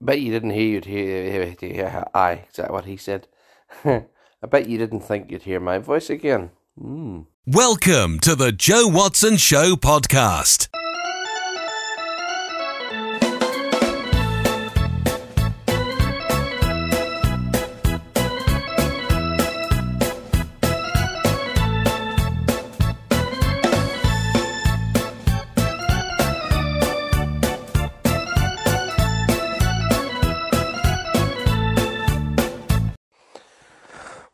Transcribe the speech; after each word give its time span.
bet 0.00 0.20
you 0.20 0.32
didn't 0.32 0.50
hear 0.50 0.64
you'd 0.64 0.84
hear, 0.86 1.54
hear, 1.60 2.04
aye, 2.14 2.44
exactly 2.48 2.72
what 2.72 2.84
he 2.86 2.96
said. 2.96 3.28
I 3.84 4.46
bet 4.50 4.68
you 4.68 4.78
didn't 4.78 5.00
think 5.00 5.30
you'd 5.30 5.42
hear 5.42 5.60
my 5.60 5.78
voice 5.78 6.08
again. 6.08 6.50
Mm. 6.80 7.26
Welcome 7.46 8.18
to 8.20 8.34
the 8.34 8.52
Joe 8.52 8.86
Watson 8.86 9.36
Show 9.36 9.74
podcast. 9.74 10.68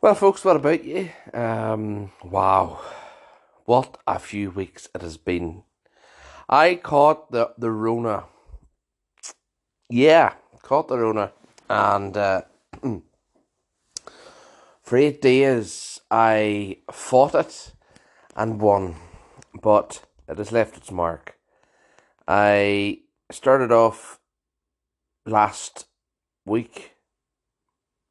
Well, 0.07 0.15
folks, 0.15 0.45
what 0.45 0.55
about 0.55 0.85
you? 0.85 1.09
Um, 1.33 2.13
wow, 2.23 2.79
what 3.65 3.97
a 4.07 4.19
few 4.19 4.51
weeks 4.51 4.87
it 4.95 5.01
has 5.01 5.17
been. 5.17 5.63
I 6.47 6.75
caught 6.75 7.29
the 7.29 7.51
the 7.57 7.71
Rona. 7.71 8.23
Yeah, 9.89 10.35
caught 10.61 10.87
the 10.87 10.97
Rona, 10.97 11.33
and 11.69 12.15
uh, 12.15 12.43
for 14.81 14.95
eight 14.95 15.21
days 15.21 15.99
I 16.09 16.77
fought 16.89 17.35
it 17.35 17.73
and 18.33 18.61
won, 18.61 18.95
but 19.61 20.05
it 20.29 20.37
has 20.37 20.53
left 20.53 20.77
its 20.77 20.89
mark. 20.89 21.37
I 22.25 22.99
started 23.29 23.73
off 23.73 24.21
last 25.25 25.87
week 26.45 26.96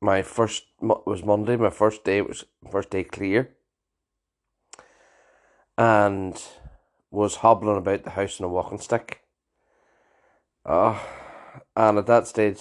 my 0.01 0.23
first 0.23 0.65
was 0.81 1.25
Monday. 1.25 1.57
My 1.57 1.71
first 1.71 2.05
day 2.05 2.21
was 2.23 2.45
first 2.71 2.91
day 2.91 3.05
clear, 3.05 3.57
and 5.79 6.41
was 7.11 7.37
hobbling 7.37 7.79
about 7.79 8.05
the 8.05 8.11
house 8.11 8.41
on 8.41 8.47
a 8.47 8.49
walking 8.49 8.79
stick. 8.79 9.23
Uh, 10.65 10.99
and 11.75 11.99
at 11.99 12.07
that 12.07 12.27
stage, 12.27 12.61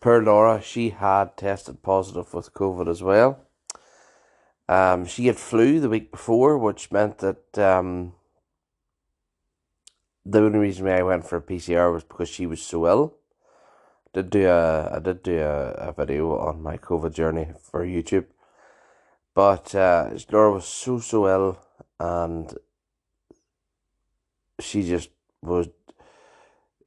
poor 0.00 0.22
Laura, 0.22 0.60
she 0.60 0.90
had 0.90 1.36
tested 1.36 1.82
positive 1.82 2.32
with 2.32 2.54
COVID 2.54 2.88
as 2.88 3.02
well. 3.02 3.40
Um, 4.68 5.06
she 5.06 5.26
had 5.26 5.36
flu 5.36 5.80
the 5.80 5.88
week 5.88 6.10
before, 6.10 6.58
which 6.58 6.90
meant 6.90 7.18
that 7.18 7.58
um, 7.58 8.14
the 10.26 10.40
only 10.40 10.58
reason 10.58 10.86
why 10.86 10.98
I 10.98 11.02
went 11.02 11.26
for 11.26 11.36
a 11.36 11.42
PCR 11.42 11.92
was 11.92 12.04
because 12.04 12.28
she 12.28 12.46
was 12.46 12.60
so 12.60 12.86
ill 12.86 13.17
did 14.12 14.30
do 14.30 14.48
a 14.48 14.96
I 14.96 14.98
did 15.00 15.22
do 15.22 15.38
a, 15.38 15.70
a 15.72 15.92
video 15.92 16.38
on 16.38 16.62
my 16.62 16.76
COVID 16.76 17.14
journey 17.14 17.48
for 17.60 17.84
YouTube, 17.84 18.26
but 19.34 19.74
uh, 19.74 20.10
Laura 20.30 20.52
was 20.52 20.66
so 20.66 20.98
so 20.98 21.28
ill, 21.28 21.58
and 22.00 22.56
she 24.60 24.82
just 24.82 25.10
was 25.42 25.68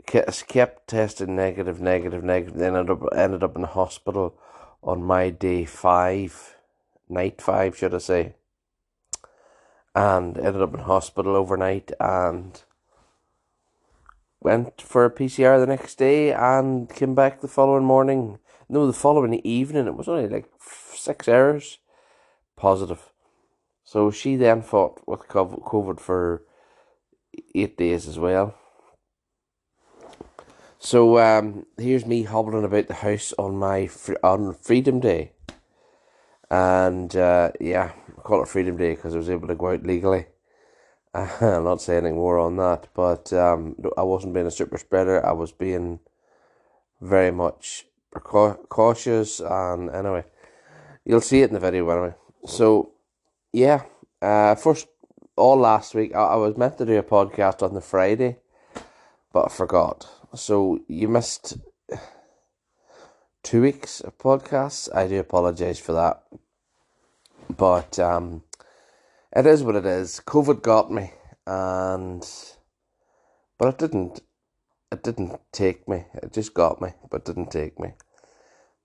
kept 0.06 0.88
testing 0.88 1.36
negative, 1.36 1.80
negative, 1.80 2.24
negative. 2.24 2.56
Then 2.56 2.76
ended 2.76 2.92
up 2.92 3.08
ended 3.16 3.44
up 3.44 3.56
in 3.56 3.62
the 3.62 3.68
hospital 3.68 4.38
on 4.84 5.04
my 5.04 5.30
day 5.30 5.66
five, 5.66 6.56
night 7.08 7.42
five, 7.42 7.78
should 7.78 7.94
I 7.94 8.00
say, 8.00 8.34
and 9.96 10.38
ended 10.38 10.62
up 10.62 10.74
in 10.74 10.82
hospital 10.82 11.36
overnight 11.36 11.92
and 12.00 12.62
went 14.42 14.82
for 14.82 15.06
a 15.06 15.12
PCR 15.12 15.60
the 15.60 15.68
next 15.68 15.96
day 15.96 16.34
and 16.34 16.90
came 16.90 17.16
back 17.16 17.40
the 17.40 17.48
following 17.48 17.86
morning. 17.86 18.40
No, 18.68 18.88
the 18.88 18.94
following 18.94 19.36
evening. 19.46 19.88
It 19.88 19.96
was 19.96 20.08
only 20.08 20.28
like 20.28 20.50
six 20.60 21.28
hours 21.28 21.78
positive. 22.58 23.12
So 23.84 24.12
she 24.12 24.36
then 24.36 24.62
fought 24.62 25.02
with 25.08 25.28
COVID 25.28 26.00
for 26.00 26.44
eight 27.56 27.78
days 27.78 28.08
as 28.08 28.18
well. 28.18 28.56
So 30.80 31.20
um, 31.20 31.68
here's 31.78 32.08
me 32.08 32.24
hobbling 32.24 32.64
about 32.64 32.88
the 32.88 32.96
house 32.96 33.34
on 33.38 33.58
my 33.58 33.88
on 34.24 34.56
Freedom 34.56 35.00
Day, 35.00 35.34
and 36.50 37.16
uh, 37.16 37.52
yeah, 37.60 37.92
I 38.18 38.22
call 38.22 38.42
it 38.42 38.48
Freedom 38.48 38.78
Day 38.78 38.96
because 38.96 39.14
I 39.14 39.20
was 39.20 39.30
able 39.30 39.48
to 39.48 39.56
go 39.56 39.70
out 39.70 39.84
legally. 39.84 40.26
I'm 41.14 41.64
not 41.64 41.82
saying 41.82 42.06
any 42.06 42.16
more 42.16 42.40
on 42.40 42.56
that, 42.58 42.88
but 42.94 43.34
um, 43.34 43.76
I 43.98 44.04
wasn't 44.04 44.34
being 44.34 44.48
a 44.48 44.52
super 44.52 44.78
spreader. 44.78 45.26
I 45.26 45.34
was 45.34 45.52
being 45.52 46.00
very 47.02 47.32
much 47.32 47.86
cautious, 48.14 49.40
and 49.40 49.90
anyway, 49.90 50.24
you'll 51.04 51.22
see 51.22 51.42
it 51.42 51.50
in 51.50 51.54
the 51.54 51.60
video 51.60 51.90
anyway. 51.90 52.14
So, 52.46 52.92
yeah, 53.52 53.84
uh, 54.22 54.56
first 54.56 54.88
all 55.36 55.58
last 55.58 55.96
week 55.96 56.14
I, 56.16 56.20
I 56.20 56.36
was 56.36 56.58
meant 56.58 56.78
to 56.78 56.86
do 56.86 56.98
a 56.98 57.04
podcast 57.04 57.64
on 57.64 57.74
the 57.74 57.82
Friday, 57.82 58.38
but 59.34 59.46
I 59.46 59.50
forgot. 59.50 60.08
So 60.36 60.80
you 60.88 61.08
missed 61.08 61.58
two 63.44 63.62
weeks 63.62 64.02
of 64.02 64.18
podcasts. 64.18 64.94
I 64.96 65.08
do 65.08 65.20
apologize 65.20 65.80
for 65.80 65.94
that, 65.94 66.24
but 67.50 68.00
um 68.00 68.44
it 69.36 69.46
is 69.46 69.64
what 69.64 69.76
it 69.76 69.86
is. 69.86 70.22
COVID 70.26 70.62
got 70.62 70.92
me, 70.92 71.12
and 71.48 72.28
but 73.58 73.70
it 73.70 73.78
didn't. 73.78 74.22
It 74.92 75.04
didn't 75.04 75.40
take 75.54 75.88
me. 75.88 76.06
It 76.16 76.34
just 76.34 76.54
got 76.54 76.82
me, 76.82 76.90
but 77.10 77.24
didn't 77.24 77.50
take 77.50 77.80
me. 77.80 77.94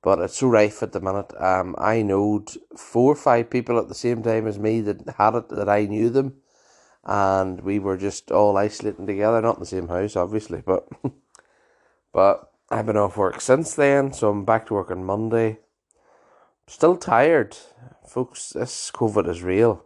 But 0.02 0.20
it's 0.20 0.36
so 0.36 0.46
rife 0.46 0.82
at 0.84 0.92
the 0.92 1.00
minute. 1.00 1.32
Um, 1.36 1.74
I 1.78 2.02
knowed 2.02 2.50
four 2.76 3.12
or 3.12 3.16
five 3.16 3.50
people 3.50 3.76
at 3.78 3.88
the 3.88 3.94
same 3.94 4.22
time 4.22 4.46
as 4.46 4.56
me 4.56 4.80
that 4.82 5.16
had 5.18 5.34
it 5.34 5.48
that 5.48 5.68
I 5.68 5.86
knew 5.86 6.10
them, 6.10 6.34
and 7.04 7.60
we 7.60 7.80
were 7.80 7.96
just 7.96 8.30
all 8.30 8.56
isolating 8.56 9.06
together. 9.06 9.42
Not 9.42 9.56
in 9.56 9.60
the 9.60 9.66
same 9.66 9.88
house, 9.88 10.14
obviously, 10.14 10.62
but 10.64 10.88
but 12.12 12.52
I've 12.70 12.86
been 12.86 12.96
off 12.96 13.16
work 13.16 13.40
since 13.40 13.74
then, 13.74 14.12
so 14.12 14.30
I'm 14.30 14.44
back 14.44 14.66
to 14.66 14.74
work 14.74 14.92
on 14.92 15.04
Monday. 15.04 15.58
Still 16.68 16.96
tired, 16.96 17.56
folks. 18.06 18.50
This 18.50 18.92
COVID 18.92 19.28
is 19.28 19.42
real. 19.42 19.85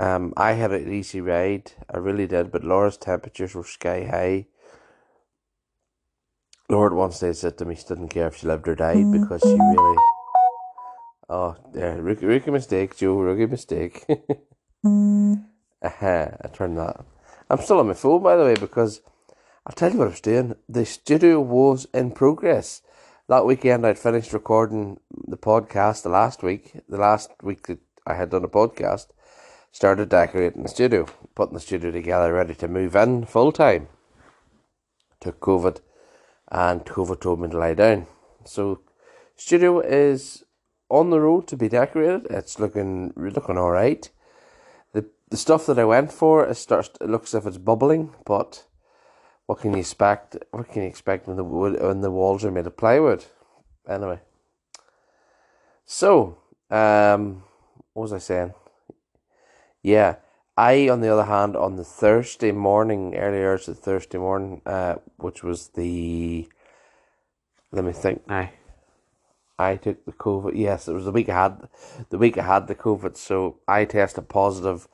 Um, 0.00 0.32
I 0.36 0.52
had 0.52 0.72
an 0.72 0.92
easy 0.92 1.20
ride, 1.20 1.72
I 1.92 1.98
really 1.98 2.26
did, 2.26 2.50
but 2.50 2.64
Laura's 2.64 2.96
temperatures 2.96 3.54
were 3.54 3.64
sky 3.64 4.04
high. 4.04 4.46
Laura 6.68 6.90
at 6.90 6.96
one 6.96 7.12
stage 7.12 7.36
said 7.36 7.58
to 7.58 7.64
me 7.64 7.76
she 7.76 7.84
didn't 7.84 8.08
care 8.08 8.26
if 8.26 8.36
she 8.36 8.46
lived 8.46 8.66
or 8.66 8.74
died 8.74 8.96
mm-hmm. 8.96 9.22
because 9.22 9.42
she 9.42 9.52
really. 9.52 9.98
Oh, 11.28 11.56
yeah, 11.74 11.94
rookie, 11.94 12.26
rookie 12.26 12.50
mistake, 12.50 12.96
Joe, 12.96 13.14
rookie 13.14 13.46
mistake. 13.46 14.04
uh-huh, 14.08 15.36
I 15.82 16.48
turned 16.52 16.78
that. 16.78 17.04
I'm 17.48 17.60
still 17.60 17.78
on 17.78 17.88
my 17.88 17.94
phone, 17.94 18.22
by 18.22 18.36
the 18.36 18.44
way, 18.44 18.54
because 18.54 19.00
I'll 19.66 19.74
tell 19.74 19.92
you 19.92 19.98
what 19.98 20.08
I 20.08 20.10
was 20.10 20.20
doing. 20.20 20.56
The 20.68 20.84
studio 20.84 21.40
was 21.40 21.86
in 21.94 22.10
progress. 22.10 22.82
That 23.28 23.46
weekend, 23.46 23.86
I'd 23.86 23.98
finished 23.98 24.32
recording 24.32 24.98
the 25.26 25.38
podcast 25.38 26.02
the 26.02 26.10
last 26.10 26.42
week, 26.42 26.72
the 26.88 26.98
last 26.98 27.30
week 27.42 27.66
that 27.68 27.78
I 28.06 28.14
had 28.14 28.30
done 28.30 28.44
a 28.44 28.48
podcast 28.48 29.06
started 29.74 30.08
decorating 30.08 30.62
the 30.62 30.68
studio, 30.68 31.04
putting 31.34 31.54
the 31.54 31.60
studio 31.60 31.90
together, 31.90 32.32
ready 32.32 32.54
to 32.54 32.68
move 32.68 32.94
in 32.94 33.26
full 33.26 33.50
time. 33.50 33.88
Took 35.20 35.40
COVID, 35.40 35.80
and 36.50 36.86
COVID 36.86 37.20
told 37.20 37.40
me 37.40 37.48
to 37.48 37.58
lie 37.58 37.74
down. 37.74 38.06
So, 38.44 38.82
studio 39.34 39.80
is 39.80 40.44
on 40.88 41.10
the 41.10 41.18
road 41.18 41.48
to 41.48 41.56
be 41.56 41.68
decorated. 41.68 42.28
It's 42.30 42.60
looking 42.60 43.12
looking 43.16 43.58
all 43.58 43.72
right. 43.72 44.08
The 44.92 45.06
the 45.28 45.36
stuff 45.36 45.66
that 45.66 45.78
I 45.78 45.84
went 45.84 46.12
for 46.12 46.46
it 46.46 46.54
starts. 46.54 46.90
It 47.00 47.10
looks 47.10 47.34
as 47.34 47.42
if 47.42 47.48
it's 47.48 47.58
bubbling, 47.58 48.14
but 48.24 48.66
what 49.46 49.58
can 49.58 49.72
you 49.72 49.80
expect? 49.80 50.36
What 50.52 50.70
can 50.70 50.82
you 50.82 50.88
expect 50.88 51.26
when 51.26 51.36
the 51.36 51.44
wood 51.44 51.82
when 51.82 52.00
the 52.00 52.12
walls 52.12 52.44
are 52.44 52.52
made 52.52 52.68
of 52.68 52.76
plywood? 52.76 53.24
Anyway. 53.88 54.20
So, 55.84 56.38
um, 56.70 57.42
what 57.92 58.02
was 58.02 58.12
I 58.12 58.18
saying? 58.18 58.54
Yeah. 59.84 60.16
I, 60.56 60.88
on 60.88 61.00
the 61.00 61.12
other 61.12 61.24
hand, 61.24 61.56
on 61.56 61.76
the 61.76 61.84
Thursday 61.84 62.52
morning, 62.52 63.14
earlier 63.16 63.52
of 63.54 63.62
Thursday 63.62 64.18
morning, 64.18 64.62
uh, 64.64 64.96
which 65.18 65.42
was 65.42 65.68
the, 65.68 66.48
let 67.70 67.84
me 67.84 67.92
think 67.92 68.26
now. 68.26 68.50
I 69.58 69.76
took 69.76 70.04
the 70.04 70.12
COVID. 70.12 70.52
Yes, 70.54 70.88
it 70.88 70.94
was 70.94 71.04
the 71.04 71.12
week 71.12 71.28
I 71.28 71.42
had, 71.42 71.68
the 72.10 72.18
week 72.18 72.38
I 72.38 72.44
had 72.44 72.66
the 72.66 72.74
COVID. 72.74 73.16
So 73.16 73.58
I 73.68 73.84
tested 73.84 74.28
positive 74.28 74.88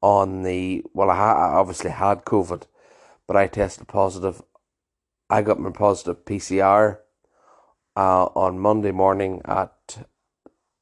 on 0.00 0.42
the. 0.42 0.84
Well, 0.92 1.10
I, 1.10 1.16
ha- 1.16 1.50
I 1.50 1.54
obviously 1.54 1.90
had 1.90 2.24
COVID, 2.24 2.64
but 3.26 3.36
I 3.36 3.48
tested 3.48 3.88
positive. 3.88 4.42
I 5.28 5.42
got 5.42 5.58
my 5.58 5.70
positive 5.70 6.24
PCR 6.24 6.98
uh, 7.96 8.26
on 8.26 8.60
Monday 8.60 8.92
morning 8.92 9.42
at 9.44 10.06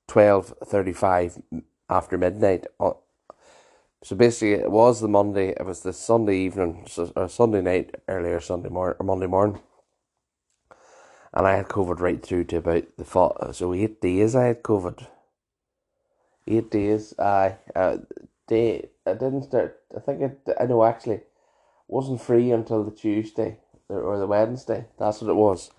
twelve 0.06 0.52
thirty 0.66 0.92
five 0.92 1.38
after 1.88 2.18
midnight 2.18 2.66
so 4.04 4.16
basically, 4.16 4.52
it 4.52 4.70
was 4.70 5.00
the 5.00 5.08
Monday. 5.08 5.48
It 5.48 5.64
was 5.64 5.80
the 5.80 5.94
Sunday 5.94 6.36
evening, 6.40 6.84
so, 6.86 7.10
or 7.16 7.26
Sunday 7.28 7.62
night, 7.62 7.94
earlier 8.06 8.38
Sunday 8.38 8.68
morning 8.68 8.96
or 9.00 9.06
Monday 9.06 9.26
morning. 9.26 9.60
and 11.32 11.46
I 11.46 11.56
had 11.56 11.68
COVID 11.68 12.00
right 12.00 12.22
through 12.22 12.44
to 12.44 12.58
about 12.58 12.84
the 12.98 13.04
fall. 13.06 13.36
So 13.54 13.72
eight 13.72 14.02
days 14.02 14.36
I 14.36 14.44
had 14.48 14.62
COVID. 14.62 15.06
Eight 16.46 16.70
days. 16.70 17.18
I 17.18 17.56
uh, 17.74 17.98
day. 18.46 18.90
I 19.06 19.14
didn't 19.14 19.44
start. 19.44 19.80
I 19.96 20.00
think 20.00 20.20
it. 20.20 20.56
I 20.60 20.66
know 20.66 20.84
actually, 20.84 21.22
wasn't 21.88 22.20
free 22.20 22.50
until 22.52 22.84
the 22.84 22.90
Tuesday 22.90 23.56
or 23.88 24.18
the 24.18 24.26
Wednesday. 24.26 24.86
That's 24.98 25.22
what 25.22 25.30
it 25.30 25.34
was. 25.34 25.70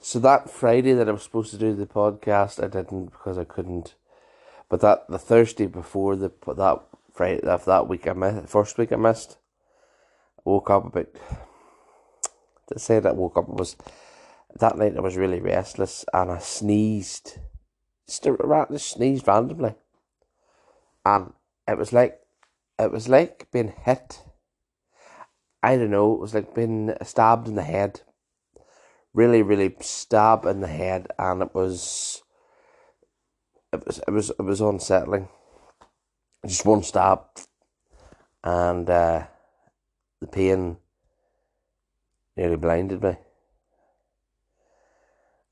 So 0.00 0.18
that 0.20 0.50
Friday 0.50 0.94
that 0.94 1.08
I 1.08 1.12
was 1.12 1.22
supposed 1.22 1.52
to 1.52 1.58
do 1.58 1.74
the 1.74 1.86
podcast, 1.86 2.62
I 2.62 2.66
didn't 2.66 3.06
because 3.06 3.38
I 3.38 3.44
couldn't. 3.44 3.94
But 4.68 4.80
that 4.80 5.08
the 5.08 5.18
Thursday 5.18 5.66
before 5.66 6.16
the 6.16 6.32
that 6.56 6.87
Friday 7.18 7.40
that 7.42 7.64
that 7.64 7.88
week 7.88 8.06
I 8.06 8.12
missed 8.12 8.48
first 8.48 8.78
week 8.78 8.92
I 8.92 8.96
missed. 8.96 9.38
I 10.38 10.42
woke 10.44 10.70
up 10.70 10.86
a 10.86 10.90
bit. 10.90 11.20
To 12.68 12.78
say 12.78 13.00
that 13.00 13.08
I 13.08 13.12
woke 13.12 13.36
up 13.36 13.48
was 13.48 13.74
that 14.54 14.78
night 14.78 14.96
I 14.96 15.00
was 15.00 15.16
really 15.16 15.40
restless 15.40 16.04
and 16.14 16.30
I 16.30 16.38
sneezed, 16.38 17.38
just, 18.06 18.22
just 18.22 18.90
sneezed 18.90 19.26
randomly, 19.26 19.74
and 21.04 21.32
it 21.66 21.76
was 21.76 21.92
like 21.92 22.20
it 22.78 22.92
was 22.92 23.08
like 23.08 23.48
being 23.50 23.74
hit. 23.82 24.22
I 25.60 25.76
don't 25.76 25.90
know. 25.90 26.14
It 26.14 26.20
was 26.20 26.34
like 26.34 26.54
being 26.54 26.94
stabbed 27.02 27.48
in 27.48 27.56
the 27.56 27.64
head. 27.64 28.02
Really, 29.12 29.42
really 29.42 29.74
stabbed 29.80 30.46
in 30.46 30.60
the 30.60 30.68
head, 30.68 31.08
and 31.18 31.42
it 31.42 31.52
was. 31.52 32.22
It 33.72 33.84
was 33.84 34.00
it 34.06 34.12
was 34.12 34.30
it 34.30 34.42
was 34.42 34.60
unsettling. 34.60 35.28
Just 36.46 36.64
one 36.64 36.82
stab, 36.82 37.20
and 38.44 38.88
uh, 38.88 39.26
the 40.20 40.26
pain 40.26 40.76
nearly 42.36 42.56
blinded 42.56 43.02
me. 43.02 43.16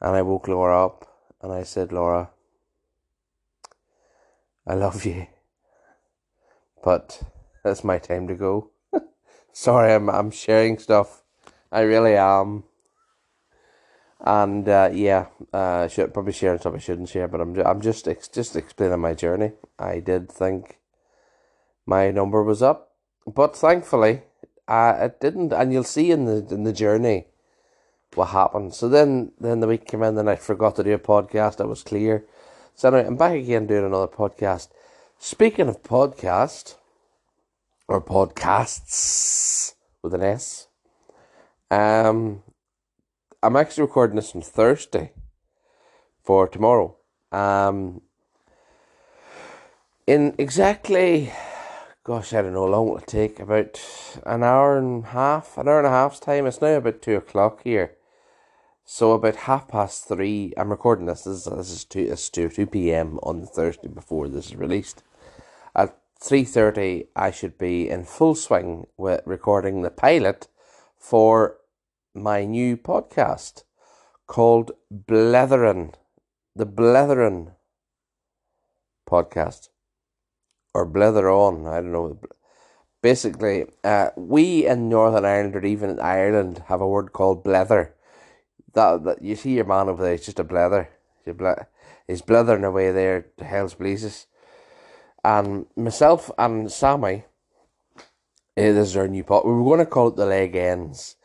And 0.00 0.14
I 0.16 0.22
woke 0.22 0.46
Laura 0.46 0.86
up 0.86 1.06
and 1.42 1.52
I 1.52 1.64
said, 1.64 1.92
Laura, 1.92 2.30
I 4.66 4.74
love 4.74 5.04
you, 5.04 5.26
but 6.84 7.20
it's 7.64 7.82
my 7.82 7.98
time 7.98 8.28
to 8.28 8.34
go. 8.34 8.70
Sorry, 9.52 9.92
I'm 9.92 10.08
I'm 10.08 10.30
sharing 10.30 10.78
stuff. 10.78 11.24
I 11.72 11.80
really 11.80 12.16
am. 12.16 12.62
And 14.20 14.68
uh, 14.68 14.90
yeah, 14.92 15.26
uh, 15.52 15.88
should 15.88 16.14
probably 16.14 16.32
share 16.32 16.58
stuff 16.58 16.74
I 16.74 16.78
shouldn't 16.78 17.10
share, 17.10 17.28
but 17.28 17.40
I'm 17.40 17.58
I'm 17.60 17.80
just 17.80 18.08
ex- 18.08 18.28
just 18.28 18.56
explaining 18.56 19.00
my 19.00 19.14
journey. 19.14 19.52
I 19.78 20.00
did 20.00 20.32
think 20.32 20.78
my 21.84 22.10
number 22.10 22.42
was 22.42 22.62
up, 22.62 22.92
but 23.26 23.54
thankfully, 23.54 24.22
uh, 24.66 24.96
it 25.00 25.20
didn't. 25.20 25.52
And 25.52 25.72
you'll 25.72 25.84
see 25.84 26.10
in 26.10 26.24
the 26.24 26.46
in 26.50 26.64
the 26.64 26.72
journey 26.72 27.26
what 28.14 28.28
happened. 28.28 28.74
So 28.74 28.88
then, 28.88 29.32
then 29.38 29.60
the 29.60 29.66
week 29.66 29.86
came 29.86 30.02
in, 30.02 30.16
and 30.18 30.30
I 30.30 30.36
forgot 30.36 30.76
to 30.76 30.84
do 30.84 30.94
a 30.94 30.98
podcast. 30.98 31.60
I 31.60 31.66
was 31.66 31.82
clear. 31.82 32.24
So 32.74 32.88
anyway, 32.88 33.06
I'm 33.06 33.16
back 33.16 33.32
again 33.32 33.66
doing 33.66 33.84
another 33.84 34.06
podcast. 34.06 34.68
Speaking 35.18 35.68
of 35.68 35.82
podcast 35.82 36.76
or 37.88 38.00
podcasts 38.02 39.74
with 40.02 40.14
an 40.14 40.22
S, 40.22 40.68
um, 41.70 42.42
I'm 43.46 43.54
actually 43.54 43.82
recording 43.82 44.16
this 44.16 44.34
on 44.34 44.42
Thursday 44.42 45.12
for 46.20 46.48
tomorrow. 46.48 46.96
Um, 47.30 48.00
in 50.04 50.34
exactly 50.36 51.32
gosh, 52.02 52.32
I 52.32 52.42
don't 52.42 52.54
know 52.54 52.66
how 52.66 52.72
long 52.72 52.88
it'll 52.88 53.00
take. 53.02 53.38
About 53.38 53.80
an 54.26 54.42
hour 54.42 54.76
and 54.76 55.04
a 55.04 55.08
half, 55.10 55.56
an 55.58 55.68
hour 55.68 55.78
and 55.78 55.86
a 55.86 55.90
half's 55.90 56.18
time. 56.18 56.44
It's 56.46 56.60
now 56.60 56.74
about 56.74 57.00
two 57.00 57.14
o'clock 57.14 57.60
here. 57.62 57.94
So 58.84 59.12
about 59.12 59.36
half 59.36 59.68
past 59.68 60.08
three, 60.08 60.52
I'm 60.56 60.70
recording 60.70 61.06
this. 61.06 61.22
This 61.22 61.36
is 61.36 61.44
this 61.44 61.70
is 61.70 61.84
two 61.84 62.00
is 62.00 62.28
two 62.28 62.48
two 62.48 62.66
p.m. 62.66 63.20
on 63.22 63.46
Thursday 63.46 63.86
before 63.86 64.26
this 64.26 64.46
is 64.46 64.56
released. 64.56 65.04
At 65.72 65.96
three 66.18 66.42
thirty, 66.42 67.10
I 67.14 67.30
should 67.30 67.58
be 67.58 67.88
in 67.88 68.06
full 68.06 68.34
swing 68.34 68.88
with 68.96 69.20
recording 69.24 69.82
the 69.82 69.90
pilot 69.90 70.48
for 70.98 71.58
my 72.16 72.44
new 72.44 72.76
podcast 72.76 73.64
called 74.26 74.72
Blethering, 74.90 75.94
the 76.54 76.66
Blethering 76.66 77.52
podcast 79.08 79.68
or 80.74 80.86
blether 80.86 81.30
on. 81.30 81.66
I 81.66 81.76
don't 81.76 81.92
know. 81.92 82.18
Basically, 83.02 83.66
uh, 83.84 84.10
we 84.16 84.66
in 84.66 84.88
Northern 84.88 85.24
Ireland 85.24 85.56
or 85.56 85.64
even 85.64 85.90
in 85.90 86.00
Ireland 86.00 86.64
have 86.66 86.80
a 86.80 86.88
word 86.88 87.12
called 87.12 87.44
blether. 87.44 87.92
That, 88.74 89.04
that 89.04 89.22
you 89.22 89.36
see 89.36 89.54
your 89.54 89.64
man 89.64 89.88
over 89.88 90.02
there, 90.02 90.12
he's 90.12 90.26
just 90.26 90.40
a 90.40 90.44
blether. 90.44 90.88
He's 92.06 92.22
blethering 92.22 92.64
away 92.64 92.92
there 92.92 93.26
to 93.38 93.44
hell's 93.44 93.74
blazes. 93.74 94.26
And 95.24 95.66
myself 95.76 96.30
and 96.38 96.70
Sammy, 96.70 97.24
eh, 98.56 98.72
this 98.72 98.88
is 98.88 98.96
our 98.96 99.08
new 99.08 99.24
pot. 99.24 99.46
We 99.46 99.52
were 99.52 99.64
going 99.64 99.80
to 99.80 99.86
call 99.86 100.08
it 100.08 100.16
the 100.16 100.26
leg 100.26 100.54
ends, 100.54 101.15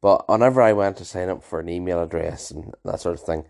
but 0.00 0.28
whenever 0.28 0.62
I 0.62 0.72
went 0.72 0.96
to 0.98 1.04
sign 1.04 1.28
up 1.28 1.42
for 1.42 1.60
an 1.60 1.68
email 1.68 2.02
address 2.02 2.50
and 2.50 2.72
that 2.84 3.00
sort 3.00 3.18
of 3.18 3.24
thing, 3.24 3.44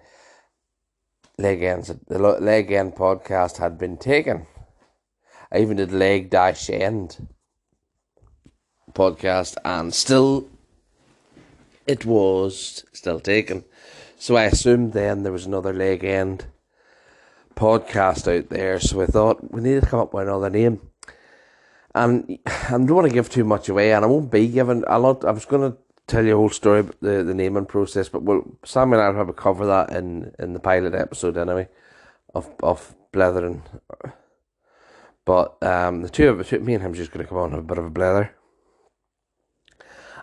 leg 1.39 1.63
ends, 1.63 1.93
the 2.09 2.19
leg 2.19 2.73
end 2.73 2.95
podcast 2.95 3.59
had 3.59 3.79
been 3.79 3.97
taken. 3.97 4.47
I 5.53 5.59
even 5.59 5.77
did 5.77 5.93
leg 5.93 6.31
dash 6.31 6.69
end 6.69 7.29
podcast, 8.93 9.57
and 9.65 9.95
still, 9.95 10.49
it 11.87 12.05
was 12.05 12.85
still 12.93 13.21
taken. 13.21 13.65
So 14.19 14.37
I 14.37 14.45
assumed 14.45 14.93
then 14.93 15.23
there 15.23 15.33
was 15.33 15.47
another 15.47 15.73
leg 15.73 16.05
end 16.05 16.47
podcast 17.55 18.27
out 18.29 18.51
there. 18.51 18.81
So 18.81 19.01
I 19.01 19.07
thought 19.07 19.53
we 19.53 19.61
need 19.61 19.81
to 19.81 19.87
come 19.87 20.01
up 20.01 20.13
with 20.13 20.29
another 20.29 20.51
name. 20.51 20.81
And 21.95 22.39
I 22.47 22.71
don't 22.71 22.95
want 22.95 23.09
to 23.09 23.15
give 23.15 23.31
too 23.31 23.45
much 23.45 23.69
away, 23.69 23.93
and 23.93 24.05
I 24.05 24.09
won't 24.09 24.31
be 24.31 24.49
giving 24.49 24.85
a 24.87 24.99
lot. 24.99 25.25
I 25.25 25.31
was 25.31 25.45
going 25.45 25.73
to 25.73 25.79
tell 26.09 26.25
you 26.25 26.35
a 26.35 26.37
whole 26.37 26.49
story 26.49 26.81
about 26.81 27.01
the, 27.01 27.23
the 27.23 27.35
naming 27.35 27.67
process, 27.67 28.09
but 28.09 28.23
we'll, 28.23 28.59
Sam 28.65 28.93
and 28.93 29.01
I 29.01 29.09
will 29.09 29.15
probably 29.15 29.35
cover 29.35 29.67
that 29.67 29.93
in, 29.93 30.33
in 30.39 30.55
the 30.55 30.61
pilot 30.61 30.95
episode 30.95 31.37
anyway 31.37 31.69
of 32.35 32.53
of 32.63 32.95
Blethering. 33.13 33.63
But 35.25 35.63
um, 35.63 36.03
the 36.03 36.09
two 36.09 36.29
of 36.29 36.41
us, 36.41 36.53
me 36.53 36.75
and 36.75 36.83
him, 36.83 36.95
just 36.95 37.13
going 37.13 37.25
to 37.25 37.29
come 37.29 37.39
on 37.39 37.51
have 37.51 37.61
a 37.61 37.63
bit 37.63 37.79
of 37.79 37.85
a 37.85 37.91
blather. 37.91 38.35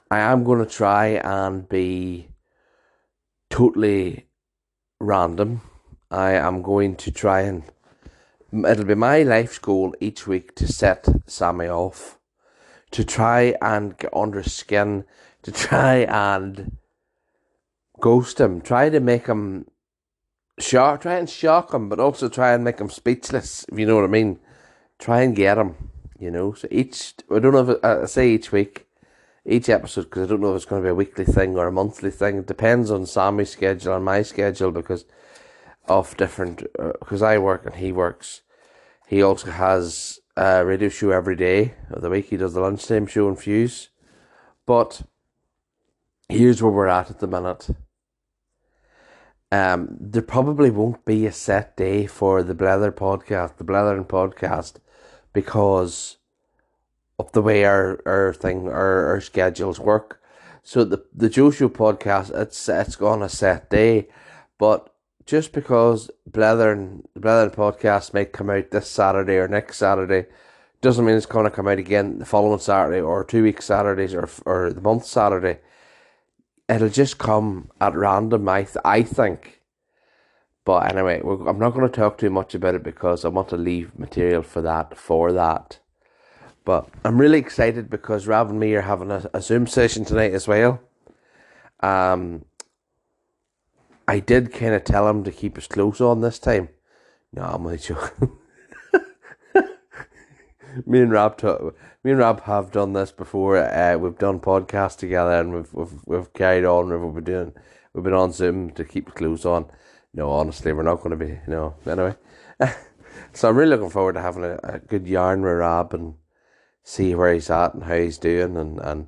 I 0.09 0.19
am 0.19 0.43
going 0.43 0.59
to 0.59 0.71
try 0.71 1.07
and 1.23 1.67
be 1.69 2.29
totally 3.49 4.27
random. 4.99 5.61
I 6.09 6.31
am 6.33 6.61
going 6.61 6.95
to 6.97 7.11
try 7.11 7.41
and 7.41 7.63
it'll 8.51 8.85
be 8.85 8.95
my 8.95 9.23
life's 9.23 9.59
goal 9.59 9.93
each 9.99 10.27
week 10.27 10.55
to 10.55 10.67
set 10.67 11.07
Sammy 11.27 11.67
off, 11.67 12.19
to 12.91 13.03
try 13.03 13.55
and 13.61 13.97
get 13.97 14.15
under 14.15 14.41
his 14.41 14.53
skin, 14.53 15.05
to 15.45 15.51
try 15.51 15.97
and 15.97 16.77
ghost 18.01 18.39
him, 18.39 18.61
try 18.61 18.89
to 18.89 18.99
make 18.99 19.27
him 19.27 19.67
shock, 20.59 21.01
try 21.01 21.15
and 21.15 21.29
shock 21.29 21.73
him, 21.73 21.87
but 21.87 21.99
also 21.99 22.27
try 22.27 22.53
and 22.53 22.63
make 22.63 22.79
him 22.79 22.89
speechless. 22.89 23.65
If 23.71 23.79
you 23.79 23.85
know 23.85 23.95
what 23.95 24.05
I 24.05 24.07
mean 24.07 24.39
try 24.99 25.21
and 25.21 25.35
get 25.35 25.57
him, 25.57 25.91
You 26.17 26.31
know, 26.31 26.53
so 26.53 26.67
each 26.71 27.13
I 27.29 27.39
don't 27.39 27.53
know 27.53 27.69
if 27.69 27.83
I 27.83 28.05
say 28.05 28.29
each 28.29 28.51
week, 28.51 28.87
each 29.45 29.69
episode 29.69 30.05
because 30.05 30.23
I 30.23 30.31
don't 30.31 30.41
know 30.41 30.51
if 30.51 30.57
it's 30.57 30.65
going 30.65 30.81
to 30.81 30.85
be 30.87 30.91
a 30.91 30.95
weekly 30.95 31.25
thing 31.25 31.57
or 31.57 31.67
a 31.67 31.71
monthly 31.71 32.11
thing. 32.11 32.37
It 32.37 32.47
depends 32.47 32.89
on 32.89 33.05
Sammy's 33.05 33.51
schedule 33.51 33.95
and 33.95 34.05
my 34.05 34.21
schedule 34.21 34.71
because 34.71 35.05
of 35.87 36.17
different 36.17 36.63
because 36.99 37.21
uh, 37.21 37.27
I 37.27 37.37
work 37.37 37.65
and 37.65 37.75
he 37.75 37.91
works. 37.91 38.41
He 39.07 39.21
also 39.21 39.51
has 39.51 40.19
a 40.35 40.65
radio 40.65 40.89
show 40.89 41.11
every 41.11 41.35
day 41.35 41.75
of 41.91 42.01
the 42.01 42.09
week. 42.09 42.29
He 42.29 42.37
does 42.37 42.53
the 42.53 42.61
lunchtime 42.61 43.05
show 43.05 43.27
and 43.27 43.37
Fuse, 43.37 43.89
but 44.65 45.03
here's 46.29 46.61
where 46.61 46.71
we're 46.71 46.87
at 46.87 47.09
at 47.09 47.19
the 47.19 47.27
minute. 47.27 47.69
Um, 49.51 49.97
there 49.99 50.21
probably 50.21 50.69
won't 50.69 51.05
be 51.05 51.25
a 51.25 51.31
set 51.31 51.77
day 51.77 52.07
for 52.07 52.43
the 52.43 52.55
Blether 52.55 52.91
podcast, 52.91 53.57
the 53.57 53.63
Blethering 53.63 54.05
podcast, 54.05 54.75
because 55.33 56.17
of 57.17 57.31
the 57.31 57.41
way 57.41 57.63
our, 57.63 58.01
our 58.05 58.33
thing 58.33 58.67
our, 58.67 59.05
our 59.07 59.21
schedules 59.21 59.79
work. 59.79 60.21
So 60.63 60.83
the 60.83 61.05
the 61.13 61.29
Joe 61.29 61.51
Show 61.51 61.69
podcast 61.69 62.35
it's 62.35 62.67
it's 62.67 62.99
on 62.99 63.21
a 63.21 63.29
set 63.29 63.69
day, 63.69 64.07
but 64.57 64.91
just 65.25 65.53
because 65.53 66.09
Blethering 66.27 67.07
the 67.13 67.19
Blethering 67.19 67.55
podcast 67.55 68.13
may 68.13 68.25
come 68.25 68.49
out 68.49 68.71
this 68.71 68.89
Saturday 68.89 69.35
or 69.35 69.47
next 69.47 69.77
Saturday, 69.77 70.25
doesn't 70.81 71.05
mean 71.05 71.15
it's 71.15 71.25
going 71.27 71.45
to 71.45 71.51
come 71.51 71.67
out 71.67 71.77
again 71.77 72.19
the 72.19 72.25
following 72.25 72.59
Saturday 72.59 72.99
or 72.99 73.23
two 73.23 73.43
weeks 73.43 73.65
Saturdays 73.65 74.13
or 74.13 74.27
or 74.45 74.73
the 74.73 74.81
month 74.81 75.05
Saturday. 75.05 75.59
It'll 76.67 76.89
just 76.89 77.17
come 77.17 77.69
at 77.79 77.95
random. 77.95 78.49
I 78.49 78.63
th- 78.63 78.77
I 78.83 79.03
think. 79.03 79.61
But 80.65 80.91
anyway, 80.91 81.21
I'm 81.21 81.59
not 81.59 81.75
going 81.75 81.87
to 81.87 81.95
talk 81.95 82.17
too 82.17 82.31
much 82.31 82.55
about 82.55 82.73
it 82.73 82.83
because 82.83 83.23
I 83.23 83.27
want 83.29 83.49
to 83.49 83.57
leave 83.57 83.97
material 83.99 84.41
for 84.41 84.63
that, 84.63 84.97
for 84.97 85.31
that. 85.31 85.77
But 86.65 86.89
I'm 87.03 87.21
really 87.21 87.37
excited 87.37 87.91
because 87.91 88.25
Rav 88.25 88.49
and 88.49 88.59
me 88.59 88.73
are 88.73 88.81
having 88.81 89.11
a, 89.11 89.29
a 89.31 89.41
Zoom 89.41 89.67
session 89.67 90.05
tonight 90.05 90.33
as 90.33 90.47
well. 90.47 90.81
Um, 91.81 92.45
I 94.07 94.19
did 94.19 94.51
kind 94.51 94.73
of 94.73 94.83
tell 94.83 95.07
him 95.07 95.23
to 95.23 95.31
keep 95.31 95.55
his 95.55 95.67
clothes 95.67 96.01
on 96.01 96.21
this 96.21 96.39
time. 96.39 96.69
No, 97.31 97.43
I'm 97.43 97.63
only 97.65 97.77
joking. 97.77 98.31
me 100.87 101.01
and 101.01 101.11
Rob, 101.11 101.39
me 102.05 102.11
and 102.11 102.19
Rob 102.19 102.43
have 102.43 102.71
done 102.71 102.93
this 102.93 103.11
before. 103.11 103.57
Uh, 103.57 103.97
we've 103.97 104.19
done 104.19 104.39
podcasts 104.39 104.95
together, 104.95 105.31
and 105.31 105.51
we've 105.51 105.73
we've, 105.73 105.99
we've 106.05 106.33
carried 106.33 106.63
on. 106.63 106.89
We've 106.89 107.15
been 107.15 107.23
doing. 107.23 107.53
We've 107.93 108.03
been 108.03 108.13
on 108.13 108.31
Zoom 108.31 108.69
to 108.73 108.85
keep 108.85 109.11
the 109.11 109.49
on. 109.49 109.65
No, 110.13 110.29
honestly, 110.29 110.71
we're 110.71 110.83
not 110.83 111.01
going 111.01 111.17
to 111.17 111.25
be. 111.25 111.31
You 111.31 111.41
know, 111.47 111.75
anyway. 111.87 112.15
so 113.33 113.49
I'm 113.49 113.57
really 113.57 113.71
looking 113.71 113.89
forward 113.89 114.13
to 114.13 114.21
having 114.21 114.43
a, 114.43 114.59
a 114.61 114.79
good 114.79 115.07
yarn 115.07 115.41
with 115.41 115.53
Rob 115.53 115.95
and 115.95 116.13
see 116.83 117.15
where 117.15 117.33
he's 117.33 117.49
at 117.49 117.73
and 117.73 117.85
how 117.85 117.95
he's 117.95 118.19
doing, 118.19 118.55
and 118.55 118.79
and 118.81 119.07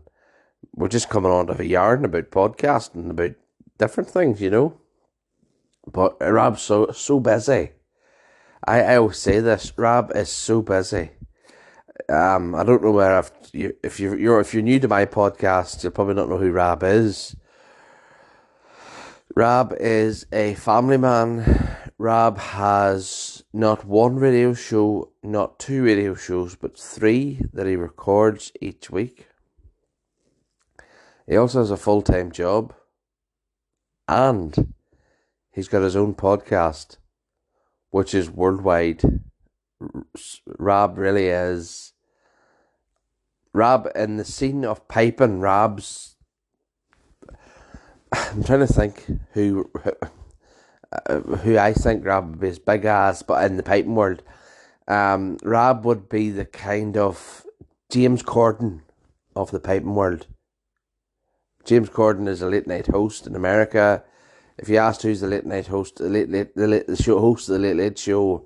we're 0.74 0.88
just 0.88 1.08
coming 1.08 1.32
on 1.32 1.46
to 1.48 1.54
have 1.54 1.60
a 1.60 1.68
yarn 1.68 2.04
about 2.04 2.32
podcasting 2.32 3.12
about 3.12 3.36
different 3.77 4.10
things, 4.10 4.42
you 4.42 4.50
know. 4.50 4.82
But 5.86 6.18
Rob's 6.20 6.63
so 6.63 6.89
so 6.94 7.20
busy. 7.20 7.74
I, 8.66 8.82
I 8.82 8.96
always 8.98 9.18
say 9.18 9.39
this. 9.39 9.72
Rob 9.77 10.12
is 10.16 10.30
so 10.30 10.63
busy. 10.63 11.12
Um, 12.09 12.55
I 12.55 12.63
don't 12.63 12.81
know 12.81 12.91
where 12.91 13.17
I've, 13.17 13.31
if 13.53 13.99
you 13.99 14.15
you're 14.15 14.39
if 14.39 14.53
you're 14.53 14.63
new 14.63 14.79
to 14.79 14.87
my 14.87 15.05
podcast, 15.05 15.83
you'll 15.83 15.91
probably 15.91 16.13
not 16.13 16.29
know 16.29 16.37
who 16.37 16.51
Rob 16.51 16.83
is. 16.83 17.35
Rob 19.35 19.73
is 19.79 20.25
a 20.31 20.55
family 20.55 20.97
man. 20.97 21.77
Rob 21.97 22.37
has 22.37 23.43
not 23.53 23.85
one 23.85 24.15
radio 24.15 24.53
show, 24.53 25.11
not 25.21 25.59
two 25.59 25.83
radio 25.83 26.15
shows, 26.15 26.55
but 26.55 26.77
three 26.77 27.41
that 27.53 27.67
he 27.67 27.75
records 27.75 28.51
each 28.61 28.89
week. 28.89 29.27
He 31.27 31.35
also 31.35 31.59
has 31.59 31.71
a 31.71 31.77
full 31.77 32.01
time 32.01 32.31
job. 32.31 32.73
And 34.07 34.73
he's 35.51 35.67
got 35.67 35.81
his 35.81 35.95
own 35.95 36.15
podcast, 36.15 36.97
which 37.89 38.13
is 38.13 38.29
worldwide. 38.29 39.03
Rob 40.45 40.97
really 40.97 41.27
is. 41.27 41.87
Rob 43.57 43.89
in 43.95 44.17
the 44.17 44.23
scene 44.23 44.63
of 44.63 44.87
piping, 44.87 45.39
Rob's. 45.39 46.15
I'm 48.13 48.43
trying 48.43 48.59
to 48.59 48.67
think 48.67 49.05
who, 49.33 49.69
who, 51.41 51.57
I 51.57 51.73
think 51.73 52.05
Rob 52.05 52.29
would 52.29 52.39
be 52.39 52.47
his 52.47 52.59
big 52.59 52.85
as, 52.85 53.23
but 53.23 53.43
in 53.43 53.57
the 53.57 53.63
piping 53.63 53.95
world, 53.95 54.21
um, 54.87 55.37
Rob 55.43 55.85
would 55.85 56.07
be 56.07 56.29
the 56.29 56.45
kind 56.45 56.95
of 56.97 57.45
James 57.89 58.21
Corden 58.21 58.81
of 59.35 59.49
the 59.49 59.59
piping 59.59 59.95
world. 59.95 60.27
James 61.65 61.89
Corden 61.89 62.27
is 62.27 62.43
a 62.43 62.47
late 62.47 62.67
night 62.67 62.87
host 62.87 63.25
in 63.25 63.35
America. 63.35 64.03
If 64.59 64.69
you 64.69 64.77
asked 64.77 65.01
who's 65.01 65.21
the 65.21 65.27
late 65.27 65.45
night 65.45 65.67
host, 65.67 65.97
the 65.97 66.09
late, 66.09 66.29
late 66.29 66.55
the 66.55 66.67
late 66.67 66.87
the 66.87 66.95
show 66.95 67.19
host 67.19 67.49
of 67.49 67.53
the 67.53 67.59
late 67.59 67.75
late 67.75 67.97
show, 67.97 68.45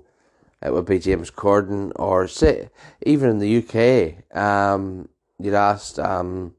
it 0.64 0.72
would 0.72 0.86
be 0.86 0.98
James 0.98 1.30
Corden. 1.30 1.92
Or 1.96 2.26
say 2.28 2.70
even 3.04 3.30
in 3.30 3.38
the 3.38 3.58
UK, 3.58 4.36
um, 4.36 5.08
you'd 5.38 5.54
asked, 5.54 5.98
um, 5.98 6.54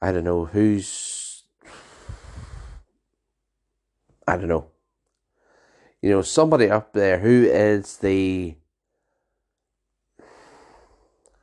I 0.00 0.12
don't 0.12 0.24
know 0.24 0.44
who's, 0.46 1.44
I 4.26 4.36
don't 4.36 4.48
know. 4.48 4.66
You 6.00 6.10
know, 6.10 6.22
somebody 6.22 6.68
up 6.68 6.92
there 6.92 7.20
who 7.20 7.44
is 7.44 7.98
the 7.98 8.56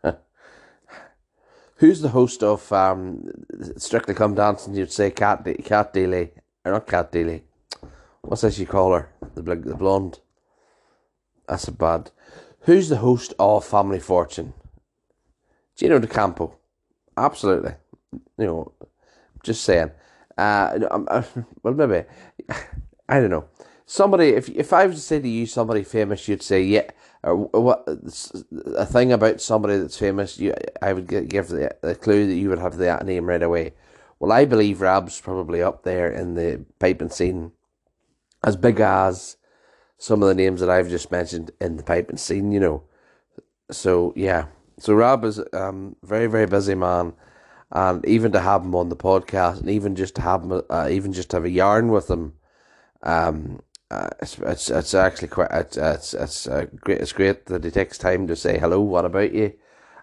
Who's 1.78 2.02
the 2.02 2.10
host 2.10 2.44
of 2.44 2.72
um, 2.74 3.30
Strictly 3.78 4.14
Come 4.14 4.36
Dancing? 4.36 4.76
You'd 4.76 4.92
say 4.92 5.12
Cat 5.12 5.48
Cat 5.64 5.94
Deeley, 5.94 6.32
or 6.66 6.74
not 6.74 6.88
Cat 6.88 7.12
Deeley. 7.14 7.44
What's 8.22 8.42
that 8.42 8.58
you 8.58 8.66
call 8.66 8.94
her? 8.94 9.10
The 9.36 9.42
the 9.42 9.76
blonde. 9.76 10.20
That's 11.50 11.68
a 11.68 11.72
bad. 11.72 12.12
Who's 12.62 12.90
the 12.90 12.98
host 12.98 13.34
of 13.40 13.66
Family 13.66 14.00
Fortune? 14.00 14.54
Gino 15.76 15.98
D'Acampo. 15.98 16.56
Absolutely. 17.18 17.74
You 18.38 18.46
know, 18.46 18.72
just 19.44 19.64
saying. 19.64 19.92
Uh, 20.38 20.80
uh, 21.08 21.24
well, 21.64 21.74
maybe 21.74 22.08
I 23.10 23.20
don't 23.20 23.32
know. 23.32 23.46
Somebody, 23.86 24.30
if 24.30 24.48
if 24.50 24.72
I 24.72 24.86
was 24.86 24.98
to 24.98 25.02
say 25.02 25.20
to 25.20 25.28
you 25.28 25.48
somebody 25.48 25.84
famous, 25.84 26.28
you'd 26.28 26.44
say 26.44 26.62
yeah 26.62 26.92
or 27.24 27.36
what 27.36 27.84
a 28.78 28.86
thing 28.86 29.12
about 29.12 29.42
somebody 29.42 29.78
that's 29.78 29.98
famous, 29.98 30.38
you 30.38 30.54
I 30.82 30.94
would 30.94 31.08
give 31.08 31.50
the, 31.50 31.76
the 31.82 31.96
clue 31.96 32.28
that 32.28 32.36
you 32.36 32.50
would 32.50 32.60
have 32.60 32.78
that 32.78 33.06
name 33.06 33.26
right 33.26 33.44
away. 33.44 33.74
Well, 34.20 34.32
I 34.32 34.46
believe 34.46 34.82
Rab's 34.82 35.20
probably 35.20 35.62
up 35.62 35.84
there 35.84 36.12
in 36.12 36.36
the 36.36 36.66
piping 36.78 37.10
scene, 37.10 37.52
as 38.44 38.56
big 38.56 38.80
as 38.80 39.38
some 40.00 40.24
of 40.24 40.30
the 40.30 40.36
names 40.36 40.62
that 40.62 40.70
I've 40.70 40.90
just 40.90 41.12
mentioned 41.12 41.52
in 41.62 41.78
the 41.78 41.84
piping 41.84 42.18
scene. 42.18 42.52
You 42.52 42.60
know, 42.60 42.84
so 43.70 44.14
yeah, 44.16 44.46
so 44.80 44.96
Rob 44.96 45.24
is 45.26 45.40
um 45.54 45.96
very 46.04 46.26
very 46.28 46.48
busy 46.48 46.74
man, 46.74 47.14
and 47.72 48.04
even 48.06 48.32
to 48.32 48.40
have 48.40 48.64
him 48.64 48.74
on 48.74 48.90
the 48.90 48.96
podcast, 48.96 49.60
and 49.60 49.70
even 49.70 49.96
just 49.96 50.16
to 50.16 50.22
have 50.22 50.44
him, 50.44 50.62
uh, 50.70 50.88
even 50.90 51.14
just 51.14 51.30
to 51.30 51.38
have 51.38 51.46
a 51.46 51.50
yarn 51.50 51.90
with 51.90 52.10
him, 52.10 52.34
um, 53.04 53.62
uh, 53.92 54.10
it's, 54.22 54.38
it's 54.40 54.70
it's 54.70 54.94
actually 54.94 55.28
quite 55.28 55.52
it's 55.52 55.78
it's 55.78 56.14
it's 56.14 56.48
uh, 56.48 56.66
great. 56.80 57.02
It's 57.02 57.14
great 57.14 57.46
that 57.48 57.64
he 57.64 57.72
takes 57.72 57.98
time 57.98 58.28
to 58.28 58.36
say 58.36 58.58
hello. 58.58 58.80
What 58.82 59.06
about 59.06 59.34
you? 59.34 59.54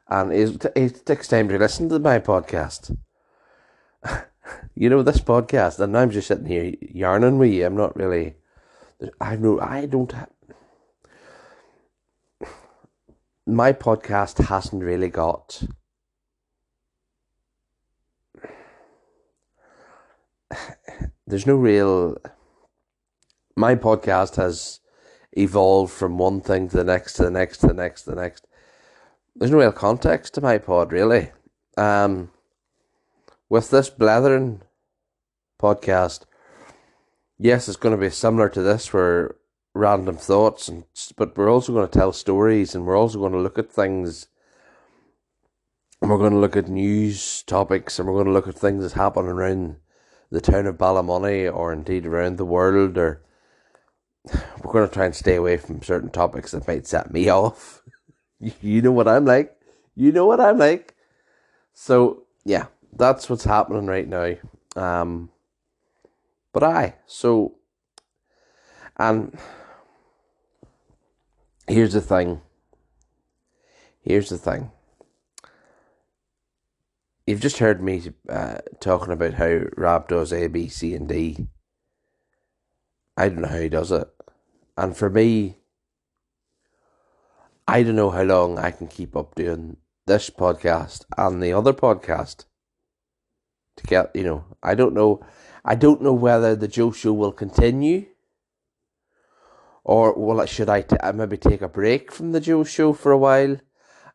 And 0.09 0.33
he, 0.33 0.45
he 0.81 0.89
takes 0.91 1.27
time 1.27 1.49
to 1.49 1.59
listen 1.59 1.89
to 1.89 1.99
my 1.99 2.21
podcast. 2.21 2.97
you 4.75 4.89
know 4.91 5.03
this 5.03 5.21
podcast, 5.21 5.81
and 5.81 5.97
I'm 5.97 6.11
just 6.11 6.29
sitting 6.29 6.47
here 6.47 6.75
yarning 6.81 7.39
with 7.39 7.53
you. 7.53 7.67
I'm 7.67 7.77
not 7.77 7.97
really. 7.97 8.37
I 9.21 9.37
know 9.37 9.61
I 9.61 9.87
don't. 9.87 10.13
Have. 10.13 10.31
My 13.47 13.73
podcast 13.73 14.45
hasn't 14.47 14.83
really 14.83 15.09
got. 15.09 15.63
There's 21.27 21.47
no 21.47 21.57
real 21.57 22.17
my 23.57 23.75
podcast 23.75 24.37
has 24.37 24.81
evolved 25.33 25.93
from 25.93 26.19
one 26.19 26.41
thing 26.41 26.69
to 26.69 26.77
the 26.77 26.85
next 26.85 27.15
to 27.15 27.25
the 27.25 27.31
next 27.31 27.59
to 27.59 27.69
the 27.69 27.75
next 27.75 28.03
to 28.03 28.11
the 28.11 28.17
next. 28.17 28.47
There's 29.35 29.51
no 29.51 29.59
real 29.59 29.73
context 29.73 30.35
to 30.35 30.41
my 30.41 30.59
pod 30.59 30.93
really. 30.93 31.33
Um, 31.77 32.31
with 33.49 33.71
this 33.71 33.91
Blethering 33.91 34.63
podcast, 35.61 36.26
yes, 37.39 37.69
it's 37.69 37.77
going 37.77 37.95
to 37.95 38.01
be 38.01 38.11
similar 38.11 38.49
to 38.51 38.63
this, 38.63 38.93
where 38.93 39.37
random 39.75 40.17
thoughts, 40.17 40.69
and 40.69 40.85
but 41.17 41.37
we're 41.37 41.51
also 41.51 41.73
going 41.73 41.87
to 41.87 41.99
tell 41.99 42.13
stories, 42.13 42.75
and 42.75 42.87
we're 42.87 42.99
also 42.99 43.19
going 43.19 43.33
to 43.33 43.39
look 43.39 43.59
at 43.59 43.71
things. 43.71 44.29
And 46.03 46.11
we're 46.11 46.19
going 46.19 46.33
to 46.33 46.39
look 46.39 46.57
at 46.57 46.69
news 46.69 47.43
topics, 47.43 47.99
and 47.99 48.07
we're 48.07 48.15
going 48.15 48.27
to 48.27 48.33
look 48.33 48.49
at 48.49 48.55
things 48.55 48.83
that 48.83 48.93
happen 48.93 49.27
around 49.27 49.77
the 50.31 50.41
town 50.41 50.67
of 50.67 50.77
Ballymoney, 50.77 51.53
or 51.53 51.73
indeed 51.73 52.07
around 52.07 52.37
the 52.37 52.45
world, 52.45 52.99
or 52.99 53.23
we're 54.63 54.73
going 54.73 54.89
to 54.89 54.93
try 54.93 55.07
and 55.07 55.15
stay 55.15 55.37
away 55.37 55.57
from 55.57 55.83
certain 55.83 56.11
topics 56.11 56.51
that 56.51 56.69
might 56.69 56.87
set 56.87 57.13
me 57.13 57.29
off. 57.31 57.83
you 58.39 58.83
know 58.83 58.93
what 58.93 59.09
I'm 59.09 59.25
like. 59.25 59.57
You 59.95 60.13
know 60.13 60.27
what 60.27 60.41
I'm 60.41 60.59
like. 60.59 60.95
So, 61.73 62.25
yeah, 62.45 62.67
that's 62.95 63.31
what's 63.31 63.45
happening 63.45 63.87
right 63.87 64.09
now. 64.09 64.35
Um, 64.77 65.31
but 66.57 66.65
I, 66.65 66.95
so, 67.05 67.57
and 68.97 69.39
here's 71.69 71.93
the 71.93 72.01
thing. 72.01 72.41
Here's 74.01 74.31
the 74.31 74.39
thing. 74.39 74.71
You've 77.27 77.43
just 77.43 77.59
heard 77.59 77.83
me 77.83 78.11
uh, 78.31 78.61
talking 78.81 79.13
about 79.13 79.35
how 79.35 79.65
Rob 79.77 80.09
does 80.09 80.33
A, 80.33 80.47
B, 80.47 80.69
C, 80.69 80.95
and 80.95 81.07
D. 81.07 81.47
I 83.19 83.29
don't 83.29 83.43
know 83.43 83.49
how 83.49 83.61
he 83.61 83.69
does 83.69 83.93
it. 83.93 84.09
And 84.79 84.97
for 84.97 85.11
me, 85.11 85.59
I 87.69 87.83
don't 87.83 87.97
know 87.97 88.13
how 88.13 88.23
long 88.23 88.59
I 88.59 88.71
can 88.71 88.89
keep 88.89 89.15
up 89.15 89.35
doing 89.35 89.77
this 90.07 90.31
podcast 90.31 91.05
and 91.19 91.43
the 91.43 91.53
other 91.53 91.75
podcast 91.75 92.47
to 93.77 93.87
get, 93.87 94.17
you 94.17 94.25
know, 94.25 94.45
I 94.63 94.75
don't 94.75 94.95
know. 94.95 95.23
I 95.67 95.75
don't 95.75 96.01
know 96.01 96.15
whether 96.15 96.55
the 96.55 96.69
Joe 96.69 96.93
Show 96.93 97.13
will 97.13 97.33
continue 97.33 98.07
or 99.85 100.15
will 100.15 100.45
should 100.47 100.69
I 100.69 100.83
t- 100.83 100.97
maybe 101.13 101.37
take 101.37 101.61
a 101.61 101.69
break 101.69 102.13
from 102.13 102.33
the 102.33 102.41
Joe 102.41 102.65
Show 102.65 102.93
for 102.93 103.13
a 103.13 103.19
while 103.19 103.59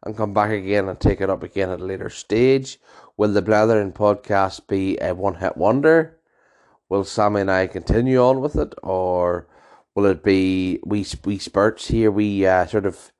and 0.04 0.18
come 0.18 0.34
back 0.34 0.52
again 0.52 0.90
and 0.90 1.00
take 1.00 1.22
it 1.22 1.30
up 1.30 1.44
again 1.44 1.70
at 1.70 1.82
a 1.82 1.86
later 1.86 2.10
stage? 2.10 2.80
Will 3.18 3.34
the 3.34 3.42
Blethering 3.42 3.92
podcast 3.92 4.68
be 4.68 4.98
a 5.00 5.14
one 5.14 5.36
hit 5.36 5.58
wonder? 5.58 6.18
Will 6.90 7.04
Sammy 7.04 7.42
and 7.42 7.52
I 7.52 7.68
continue 7.68 8.20
on 8.20 8.42
with 8.42 8.56
it 8.56 8.74
or 8.82 9.48
Will 9.94 10.06
it 10.06 10.24
be 10.24 10.80
we 10.86 11.06
we 11.26 11.38
spurts 11.38 11.88
here? 11.88 12.12
We 12.12 12.46
uh, 12.46 12.66
sort 12.66 12.86
of, 12.86 13.12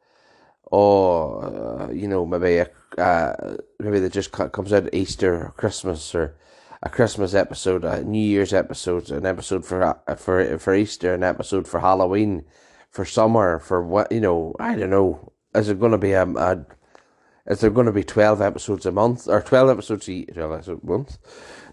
oh, 0.72 1.40
uh, 1.40 1.92
you 1.92 2.08
know, 2.08 2.26
maybe 2.26 2.58
a, 2.58 2.70
uh, 2.98 3.58
maybe 3.80 4.00
that 4.00 4.14
just 4.14 4.32
comes 4.32 4.72
out 4.72 4.94
Easter 4.94 5.48
or 5.48 5.54
Christmas 5.58 6.16
or 6.16 6.38
a 6.84 6.90
Christmas 6.90 7.34
episode, 7.34 7.84
a 7.86 8.04
New 8.04 8.20
Year's 8.20 8.54
episode, 8.54 9.12
an 9.12 9.26
episode 9.26 9.66
for 9.66 9.84
uh, 9.84 10.16
for 10.16 10.58
for 10.58 10.74
Easter, 10.74 11.14
an 11.14 11.24
episode 11.24 11.68
for 11.68 11.80
Halloween, 11.80 12.44
for 12.90 13.06
summer, 13.06 13.60
for 13.60 13.84
what 13.84 14.12
you 14.12 14.20
know. 14.20 14.56
I 14.60 14.76
don't 14.76 14.90
know. 14.90 15.32
Is 15.54 15.70
it 15.70 15.80
going 15.80 15.92
to 15.92 15.98
be 15.98 16.14
a, 16.14 16.26
a 16.26 16.66
is 17.46 17.60
there 17.60 17.70
going 17.70 17.86
to 17.86 17.92
be 17.92 18.04
twelve 18.04 18.42
episodes 18.42 18.86
a 18.86 18.92
month 18.92 19.28
or 19.28 19.42
twelve 19.42 19.70
episodes 19.70 20.10
a 20.10 20.26
twelve 20.26 20.54
episodes 20.54 20.84
a 20.84 20.88
month, 20.88 21.18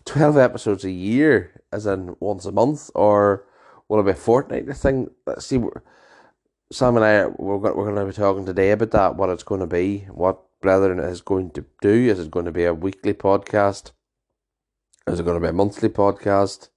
twelve 0.05 0.37
episodes 0.37 0.85
a 0.85 0.91
year, 0.91 1.62
as 1.73 1.87
in 1.87 2.17
once 2.21 2.45
a 2.45 2.53
month, 2.53 2.91
or 2.95 3.47
will 3.88 4.00
it 4.00 4.05
be 4.05 4.11
a 4.11 4.15
fortnightly 4.15 4.75
thing? 4.75 5.09
Let's 5.27 5.47
see. 5.47 5.61
Sam 6.71 6.97
and 6.97 7.05
I 7.05 7.27
we're 7.27 7.57
we're 7.57 7.73
going 7.73 7.97
to 7.97 8.05
be 8.05 8.12
talking 8.12 8.45
today 8.45 8.73
about 8.73 8.91
that. 8.91 9.17
What 9.17 9.31
it's 9.31 9.43
going 9.43 9.61
to 9.61 9.67
be, 9.67 10.00
what 10.11 10.43
Blethern 10.61 11.03
is 11.03 11.23
going 11.23 11.53
to 11.53 11.65
do. 11.81 12.11
Is 12.11 12.21
it 12.21 12.31
going 12.31 12.45
to 12.45 12.53
be 12.53 12.65
a 12.65 12.75
weekly 12.75 13.15
podcast? 13.15 13.93
Is 15.09 15.21
it 15.21 15.25
going 15.25 15.41
to 15.41 15.41
be 15.41 15.49
a 15.49 15.55
monthly 15.55 15.88
podcast? 15.88 16.69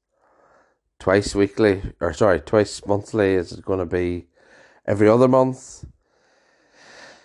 Twice 0.99 1.35
weekly, 1.35 1.81
or 1.99 2.13
sorry, 2.13 2.39
twice 2.39 2.81
monthly? 2.85 3.33
Is 3.33 3.51
it 3.51 3.65
going 3.65 3.79
to 3.79 3.85
be 3.85 4.27
every 4.85 5.09
other 5.09 5.27
month? 5.27 5.83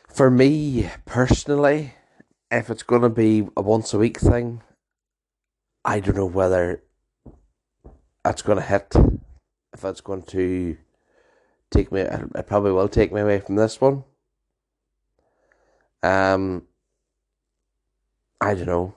For 0.09 0.33
me 0.33 0.91
personally, 1.05 1.95
if 2.51 2.71
it's 2.71 2.83
going 2.83 3.03
to 3.03 3.09
be 3.09 3.47
a 3.57 3.63
once 3.63 3.95
a 3.95 3.99
week 3.99 4.19
thing, 4.19 4.63
I 5.85 6.01
don't 6.01 6.17
know 6.17 6.27
whether 6.27 6.83
that's 8.25 8.43
going 8.43 8.59
to 8.59 8.65
hit. 8.65 8.93
If 9.73 9.83
that's 9.83 10.01
going 10.01 10.23
to 10.23 10.77
take 11.71 11.93
me, 11.93 12.01
it 12.01 12.47
probably 12.49 12.73
will 12.73 12.89
take 12.89 13.13
me 13.13 13.21
away 13.21 13.39
from 13.39 13.55
this 13.55 13.81
one. 13.81 14.03
Um, 16.03 16.63
I 18.41 18.55
don't 18.55 18.67
know 18.67 18.97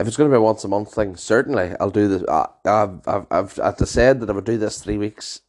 if 0.00 0.06
it's 0.06 0.16
going 0.16 0.30
to 0.30 0.34
be 0.34 0.38
a 0.38 0.40
once 0.40 0.64
a 0.64 0.68
month 0.68 0.94
thing, 0.94 1.14
certainly 1.14 1.74
I'll 1.78 1.90
do 1.90 2.08
this. 2.08 2.24
I, 2.26 2.48
have 2.64 3.02
I've, 3.06 3.26
I've, 3.30 3.60
I've 3.60 3.88
said 3.88 4.20
that 4.20 4.30
I 4.30 4.32
would 4.32 4.46
do 4.46 4.56
this 4.56 4.82
three 4.82 4.96
weeks 4.96 5.42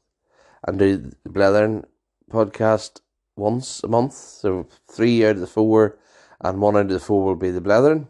and 0.67 0.77
do 0.77 0.97
the 0.97 1.29
Blethern 1.29 1.85
podcast 2.29 2.99
once 3.37 3.81
a 3.81 3.87
month. 3.87 4.13
So 4.13 4.67
three 4.89 5.25
out 5.25 5.35
of 5.35 5.39
the 5.39 5.47
four 5.47 5.97
and 6.41 6.59
one 6.59 6.75
out 6.75 6.81
of 6.81 6.89
the 6.89 6.99
four 6.99 7.23
will 7.23 7.35
be 7.35 7.49
the 7.49 7.61
Blethern. 7.61 8.07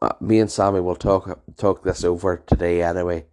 Uh, 0.00 0.12
me 0.20 0.38
and 0.38 0.50
Sammy 0.50 0.80
will 0.80 0.94
talk 0.94 1.40
talk 1.56 1.82
this 1.82 2.04
over 2.04 2.36
today 2.46 2.82
anyway 2.82 3.26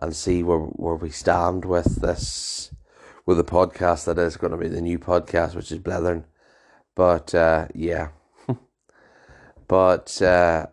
and 0.00 0.16
see 0.16 0.42
where, 0.42 0.58
where 0.58 0.96
we 0.96 1.10
stand 1.10 1.64
with 1.64 2.00
this, 2.02 2.74
with 3.26 3.36
the 3.36 3.44
podcast 3.44 4.06
that 4.06 4.18
is 4.18 4.36
going 4.36 4.50
to 4.50 4.56
be 4.56 4.66
the 4.66 4.80
new 4.80 4.98
podcast, 4.98 5.54
which 5.54 5.70
is 5.70 5.78
Blethern. 5.78 6.24
But 6.96 7.32
uh, 7.32 7.68
yeah. 7.74 8.08
But 9.68 10.20
uh, 10.22 10.66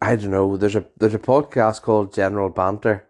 I 0.00 0.16
don't 0.16 0.30
know. 0.30 0.56
There's 0.56 0.76
a 0.76 0.86
there's 0.96 1.14
a 1.14 1.18
podcast 1.18 1.82
called 1.82 2.14
General 2.14 2.48
Banter, 2.48 3.06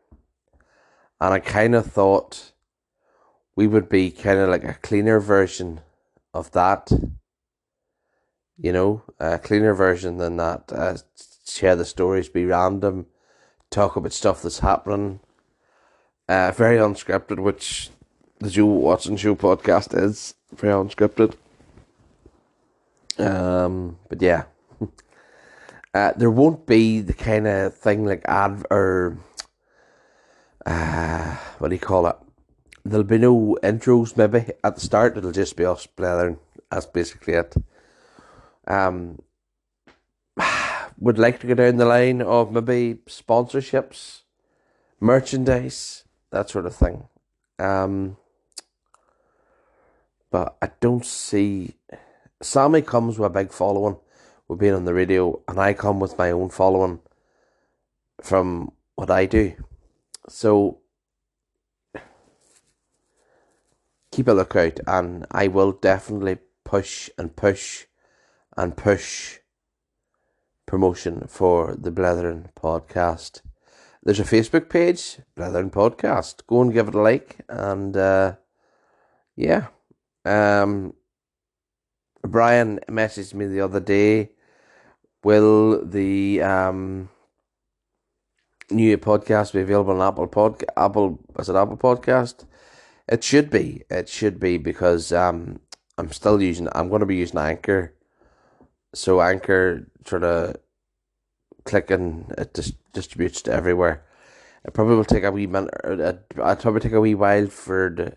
and 1.20 1.32
I 1.32 1.38
kind 1.38 1.76
of 1.76 1.86
thought 1.86 2.52
we 3.54 3.68
would 3.68 3.88
be 3.88 4.10
kind 4.10 4.38
of 4.40 4.50
like 4.50 4.64
a 4.64 4.74
cleaner 4.74 5.20
version 5.20 5.80
of 6.34 6.50
that. 6.52 6.90
You 8.58 8.72
know, 8.72 9.02
a 9.20 9.38
cleaner 9.38 9.72
version 9.72 10.18
than 10.18 10.36
that. 10.36 10.70
Uh, 10.72 10.96
share 11.46 11.76
the 11.76 11.84
stories, 11.84 12.28
be 12.28 12.44
random, 12.44 13.06
talk 13.70 13.96
about 13.96 14.12
stuff 14.12 14.42
that's 14.42 14.58
happening. 14.58 15.20
Uh, 16.28 16.52
very 16.52 16.76
unscripted, 16.76 17.38
which 17.38 17.90
the 18.38 18.50
Joe 18.50 18.66
Watson 18.66 19.16
Show 19.16 19.34
podcast 19.34 19.96
is 19.96 20.34
very 20.52 20.72
unscripted. 20.72 21.34
Um, 23.20 23.98
but 24.08 24.22
yeah, 24.22 24.44
uh, 25.94 26.12
there 26.16 26.30
won't 26.30 26.66
be 26.66 27.00
the 27.00 27.12
kind 27.12 27.46
of 27.46 27.74
thing 27.74 28.06
like 28.06 28.22
ad 28.26 28.64
or 28.70 29.18
uh, 30.66 31.36
what 31.58 31.68
do 31.68 31.74
you 31.74 31.80
call 31.80 32.06
it? 32.06 32.16
There'll 32.84 33.04
be 33.04 33.18
no 33.18 33.58
intros 33.62 34.16
maybe 34.16 34.52
at 34.64 34.74
the 34.74 34.80
start. 34.80 35.16
It'll 35.16 35.32
just 35.32 35.56
be 35.56 35.64
us 35.64 35.86
blathering. 35.86 36.38
That's 36.70 36.86
basically 36.86 37.34
it. 37.34 37.54
Um, 38.66 39.20
would 40.98 41.18
like 41.18 41.40
to 41.40 41.46
go 41.46 41.54
down 41.54 41.76
the 41.76 41.84
line 41.84 42.22
of 42.22 42.52
maybe 42.52 43.00
sponsorships, 43.06 44.22
merchandise, 44.98 46.04
that 46.30 46.48
sort 46.48 46.66
of 46.66 46.74
thing. 46.74 47.08
Um, 47.58 48.16
but 50.30 50.56
I 50.62 50.70
don't 50.80 51.04
see 51.04 51.74
Sammy 52.42 52.82
comes 52.82 53.18
with 53.18 53.26
a 53.26 53.30
big 53.30 53.52
following 53.52 53.96
with 54.48 54.58
being 54.58 54.74
on 54.74 54.84
the 54.84 54.94
radio, 54.94 55.42
and 55.46 55.58
I 55.58 55.74
come 55.74 56.00
with 56.00 56.18
my 56.18 56.30
own 56.30 56.50
following 56.50 57.00
from 58.22 58.72
what 58.96 59.10
I 59.10 59.26
do. 59.26 59.54
So 60.28 60.80
keep 64.10 64.28
a 64.28 64.32
lookout, 64.32 64.80
and 64.86 65.26
I 65.30 65.48
will 65.48 65.72
definitely 65.72 66.38
push 66.64 67.10
and 67.18 67.34
push 67.36 67.86
and 68.56 68.76
push 68.76 69.38
promotion 70.66 71.26
for 71.28 71.76
the 71.76 71.90
Blethern 71.90 72.52
podcast. 72.54 73.42
There's 74.02 74.20
a 74.20 74.24
Facebook 74.24 74.70
page, 74.70 75.18
Blethern 75.36 75.70
Podcast. 75.70 76.46
Go 76.46 76.62
and 76.62 76.72
give 76.72 76.88
it 76.88 76.94
a 76.94 77.00
like, 77.00 77.40
and 77.48 77.94
uh, 77.96 78.36
yeah. 79.36 79.66
Um, 80.24 80.94
Brian 82.22 82.80
messaged 82.88 83.34
me 83.34 83.46
the 83.46 83.60
other 83.60 83.80
day. 83.80 84.30
Will 85.22 85.84
the 85.84 86.42
um, 86.42 87.08
new 88.70 88.96
podcast 88.98 89.52
be 89.52 89.60
available 89.60 90.00
on 90.00 90.06
Apple 90.06 90.26
Pod 90.26 90.64
Apple 90.76 91.18
as 91.38 91.48
an 91.48 91.56
Apple 91.56 91.76
Podcast? 91.76 92.44
It 93.08 93.24
should 93.24 93.50
be. 93.50 93.82
It 93.90 94.08
should 94.08 94.38
be 94.38 94.56
because 94.58 95.12
um, 95.12 95.60
I'm 95.98 96.12
still 96.12 96.40
using. 96.40 96.68
I'm 96.72 96.88
going 96.88 97.00
to 97.00 97.06
be 97.06 97.16
using 97.16 97.38
Anchor. 97.38 97.94
So 98.94 99.20
Anchor 99.20 99.90
sort 100.06 100.24
of 100.24 100.56
clicking 101.64 102.30
it 102.38 102.54
just 102.54 102.74
distributes 102.92 103.42
to 103.42 103.52
everywhere. 103.52 104.04
It 104.64 104.74
probably 104.74 104.96
will 104.96 105.04
take 105.04 105.24
a 105.24 105.32
wee 105.32 105.46
minute. 105.46 105.74
It, 105.84 106.24
will 106.36 106.56
probably 106.56 106.80
take 106.80 106.92
a 106.92 107.00
wee 107.00 107.14
while 107.14 107.46
for 107.46 107.92
the 107.96 108.16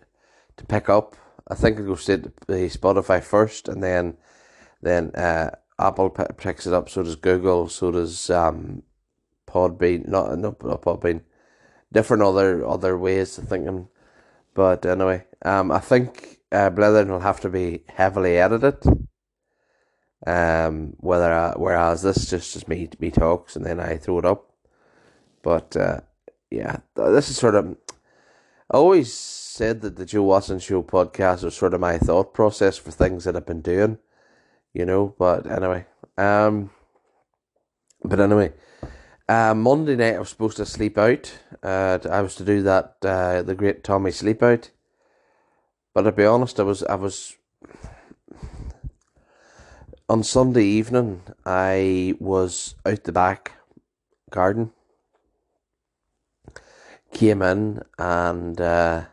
to 0.57 0.65
pick 0.65 0.89
up 0.89 1.15
I 1.47 1.55
think 1.55 1.79
it 1.79 1.85
goes 1.85 2.05
to 2.05 2.17
Spotify 2.17 3.21
first, 3.21 3.67
and 3.67 3.83
then 3.83 4.17
then 4.81 5.11
uh, 5.15 5.51
Apple 5.79 6.09
picks 6.09 6.67
it 6.67 6.73
up. 6.73 6.89
So 6.89 7.03
does 7.03 7.15
Google. 7.15 7.67
So 7.69 7.91
does 7.91 8.29
um, 8.29 8.83
Podbean. 9.47 10.07
Not 10.07 10.37
not 10.37 10.59
Podbean. 10.59 11.21
Different 11.91 12.23
other 12.23 12.65
other 12.65 12.97
ways 12.97 13.37
of 13.37 13.47
thinking. 13.47 13.87
But 14.53 14.85
anyway, 14.85 15.25
um, 15.43 15.71
I 15.71 15.79
think 15.79 16.39
uh, 16.51 16.69
Blethern 16.69 17.09
will 17.09 17.19
have 17.19 17.41
to 17.41 17.49
be 17.49 17.83
heavily 17.87 18.37
edited. 18.37 18.83
Um, 20.25 20.93
whether 20.99 21.33
I, 21.33 21.53
whereas 21.57 22.01
this 22.01 22.29
just 22.29 22.55
is 22.55 22.67
me 22.67 22.89
me 22.99 23.11
talks 23.11 23.57
and 23.57 23.65
then 23.65 23.79
I 23.79 23.97
throw 23.97 24.19
it 24.19 24.25
up. 24.25 24.49
But 25.41 25.75
uh, 25.75 25.99
yeah, 26.49 26.77
this 26.95 27.29
is 27.29 27.37
sort 27.37 27.55
of 27.55 27.75
always 28.73 29.13
said 29.13 29.81
that 29.81 29.95
the 29.95 30.05
Joe 30.05 30.23
Watson 30.23 30.59
Show 30.59 30.81
podcast 30.83 31.43
was 31.43 31.55
sort 31.55 31.73
of 31.73 31.79
my 31.79 31.97
thought 31.97 32.33
process 32.33 32.77
for 32.77 32.91
things 32.91 33.23
that 33.23 33.35
I've 33.35 33.45
been 33.45 33.61
doing, 33.61 33.99
you 34.73 34.85
know. 34.85 35.15
But 35.17 35.49
anyway, 35.49 35.85
um, 36.17 36.71
but 38.03 38.19
anyway, 38.19 38.53
uh, 39.29 39.53
Monday 39.53 39.95
night 39.95 40.15
I 40.15 40.19
was 40.19 40.29
supposed 40.29 40.57
to 40.57 40.65
sleep 40.65 40.97
out. 40.97 41.31
Uh, 41.61 41.99
I 42.09 42.21
was 42.21 42.35
to 42.35 42.43
do 42.43 42.61
that 42.63 42.97
uh, 43.03 43.43
the 43.43 43.55
great 43.55 43.83
Tommy 43.83 44.11
sleep 44.11 44.41
out. 44.41 44.71
But 45.93 46.03
to 46.03 46.11
be 46.11 46.25
honest, 46.25 46.59
I 46.59 46.63
was 46.63 46.83
I 46.83 46.95
was 46.95 47.37
on 50.09 50.23
Sunday 50.23 50.65
evening. 50.65 51.21
I 51.45 52.15
was 52.19 52.75
out 52.85 53.03
the 53.03 53.11
back 53.11 53.51
garden. 54.31 54.71
Came 57.13 57.41
in 57.41 57.81
and 57.97 58.59
uh, 58.59 59.05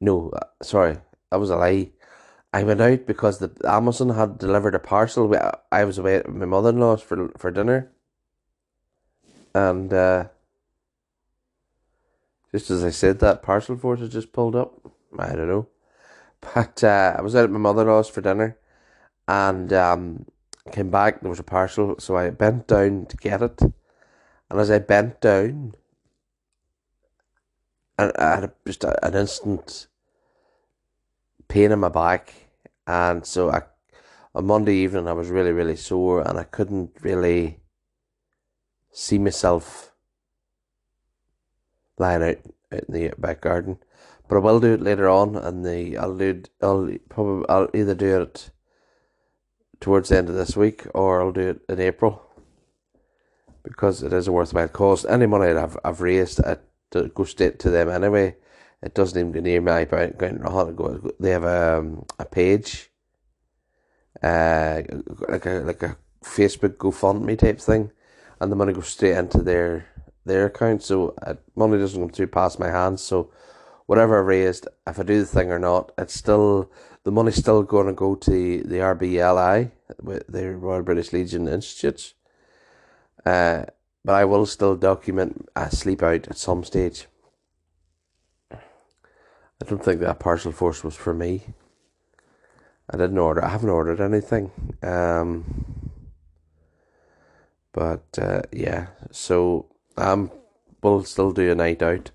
no, 0.00 0.30
uh, 0.30 0.46
sorry, 0.62 0.98
that 1.30 1.38
was 1.38 1.50
a 1.50 1.56
lie. 1.56 1.90
I 2.52 2.64
went 2.64 2.80
out 2.80 3.06
because 3.06 3.38
the 3.38 3.50
Amazon 3.64 4.10
had 4.10 4.38
delivered 4.38 4.74
a 4.74 4.78
parcel. 4.78 5.34
I 5.70 5.84
was 5.84 5.98
away 5.98 6.16
at 6.16 6.28
my 6.28 6.46
mother 6.46 6.70
in 6.70 6.78
law's 6.78 7.02
for 7.02 7.30
for 7.36 7.50
dinner, 7.50 7.92
and 9.54 9.92
uh, 9.92 10.24
just 12.52 12.70
as 12.70 12.82
I 12.82 12.90
said 12.90 13.18
that, 13.18 13.42
Parcelforce 13.42 14.00
had 14.00 14.10
just 14.10 14.32
pulled 14.32 14.56
up. 14.56 14.90
I 15.18 15.34
don't 15.34 15.48
know, 15.48 15.68
but 16.54 16.82
uh, 16.82 17.14
I 17.18 17.20
was 17.20 17.36
out 17.36 17.44
at 17.44 17.50
my 17.50 17.58
mother 17.58 17.82
in 17.82 17.88
law's 17.88 18.08
for 18.08 18.22
dinner, 18.22 18.56
and 19.28 19.72
um, 19.72 20.26
came 20.72 20.90
back. 20.90 21.20
There 21.20 21.30
was 21.30 21.40
a 21.40 21.44
parcel, 21.44 21.96
so 21.98 22.16
I 22.16 22.30
bent 22.30 22.68
down 22.68 23.06
to 23.06 23.16
get 23.18 23.42
it, 23.42 23.60
and 24.50 24.60
as 24.60 24.70
I 24.70 24.78
bent 24.78 25.20
down, 25.20 25.74
and 27.98 28.12
I 28.18 28.40
had 28.40 28.52
just 28.66 28.84
an 28.84 29.14
instant 29.14 29.88
pain 31.48 31.72
in 31.72 31.80
my 31.80 31.88
back, 31.88 32.32
and 32.86 33.24
so 33.24 33.50
I 33.50 33.62
on 34.34 34.46
Monday 34.46 34.74
evening 34.74 35.08
I 35.08 35.12
was 35.12 35.30
really 35.30 35.52
really 35.52 35.76
sore 35.76 36.20
and 36.20 36.38
I 36.38 36.44
couldn't 36.44 36.90
really 37.00 37.60
see 38.92 39.18
myself 39.18 39.92
lying 41.98 42.22
out, 42.22 42.38
out 42.72 42.84
in 42.88 42.94
the 42.94 43.14
back 43.18 43.40
garden. 43.40 43.78
But 44.28 44.36
I 44.36 44.40
will 44.40 44.60
do 44.60 44.74
it 44.74 44.82
later 44.82 45.08
on, 45.08 45.36
and 45.36 45.64
the 45.64 45.96
I'll 45.96 46.16
do 46.16 46.42
I'll 46.60 46.90
probably 47.08 47.48
I'll 47.48 47.68
either 47.74 47.94
do 47.94 48.22
it 48.22 48.50
towards 49.80 50.08
the 50.08 50.18
end 50.18 50.28
of 50.28 50.34
this 50.34 50.56
week 50.56 50.86
or 50.94 51.22
I'll 51.22 51.32
do 51.32 51.50
it 51.50 51.60
in 51.68 51.80
April 51.80 52.25
because 53.66 54.02
it 54.02 54.12
is 54.12 54.28
a 54.28 54.32
worthwhile 54.32 54.68
cause. 54.68 55.04
Any 55.04 55.26
money 55.26 55.52
I've 55.52 55.76
I've 55.84 56.00
raised 56.00 56.40
it 56.40 56.60
to 56.92 57.08
go 57.08 57.24
straight 57.24 57.58
to 57.60 57.70
them 57.70 57.88
anyway. 57.88 58.36
It 58.82 58.94
doesn't 58.94 59.18
even 59.18 59.32
go 59.32 59.40
near 59.40 59.60
my 59.60 59.80
account. 59.80 60.18
They 60.18 61.30
have 61.30 61.44
a 61.44 61.78
um, 61.78 62.06
a 62.18 62.24
page, 62.24 62.90
uh, 64.22 64.82
like 65.28 65.46
a 65.46 65.62
like 65.64 65.82
a 65.82 65.96
Facebook 66.24 66.76
GoFundMe 66.76 67.38
type 67.38 67.60
thing, 67.60 67.90
and 68.40 68.52
the 68.52 68.56
money 68.56 68.72
goes 68.72 68.88
straight 68.88 69.16
into 69.16 69.42
their 69.42 69.86
their 70.24 70.46
account. 70.46 70.82
So 70.82 71.14
uh, 71.22 71.34
money 71.54 71.78
doesn't 71.78 72.00
come 72.00 72.10
through 72.10 72.28
past 72.28 72.58
my 72.58 72.70
hands. 72.70 73.02
So 73.02 73.30
whatever 73.86 74.18
I 74.18 74.22
raised, 74.22 74.68
if 74.86 74.98
I 74.98 75.02
do 75.02 75.20
the 75.20 75.26
thing 75.26 75.50
or 75.50 75.58
not, 75.58 75.92
it's 75.96 76.14
still 76.14 76.70
the 77.04 77.12
money's 77.12 77.36
still 77.36 77.62
going 77.62 77.86
to 77.86 77.92
go 77.92 78.14
to 78.16 78.62
the 78.62 78.78
RBLI, 78.78 79.70
the 80.02 80.56
Royal 80.56 80.82
British 80.82 81.12
Legion 81.12 81.48
Institutes. 81.48 82.14
Uh, 83.26 83.64
but 84.04 84.14
I 84.14 84.24
will 84.24 84.46
still 84.46 84.76
document 84.76 85.48
a 85.56 85.68
sleep 85.74 86.00
out 86.00 86.28
at 86.28 86.38
some 86.38 86.62
stage. 86.62 87.08
I 88.52 89.64
don't 89.66 89.84
think 89.84 90.00
that 90.00 90.20
Parcelforce 90.20 90.84
was 90.84 90.94
for 90.94 91.12
me. 91.12 91.42
I 92.88 92.96
didn't 92.96 93.18
order. 93.18 93.44
I 93.44 93.48
haven't 93.48 93.70
ordered 93.70 94.00
anything. 94.00 94.52
Um, 94.80 95.90
but 97.72 98.06
uh, 98.16 98.42
yeah, 98.52 98.86
so 99.10 99.66
um, 99.96 100.30
we'll 100.82 101.02
still 101.02 101.32
do 101.32 101.50
a 101.50 101.54
night 101.56 101.82
out 101.82 102.12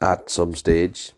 at 0.00 0.30
some 0.30 0.54
stage. 0.54 1.12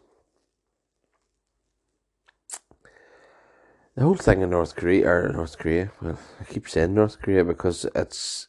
The 3.95 4.05
whole 4.05 4.15
thing 4.15 4.41
in 4.41 4.51
North 4.51 4.75
Korea, 4.75 5.07
or 5.07 5.29
North 5.29 5.59
Korea, 5.59 5.93
well, 6.01 6.19
I 6.41 6.45
keep 6.45 6.67
saying 6.67 6.95
North 6.95 7.21
Korea 7.21 7.45
because 7.45 7.85
it's, 7.95 8.49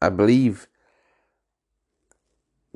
I 0.00 0.08
believe, 0.08 0.66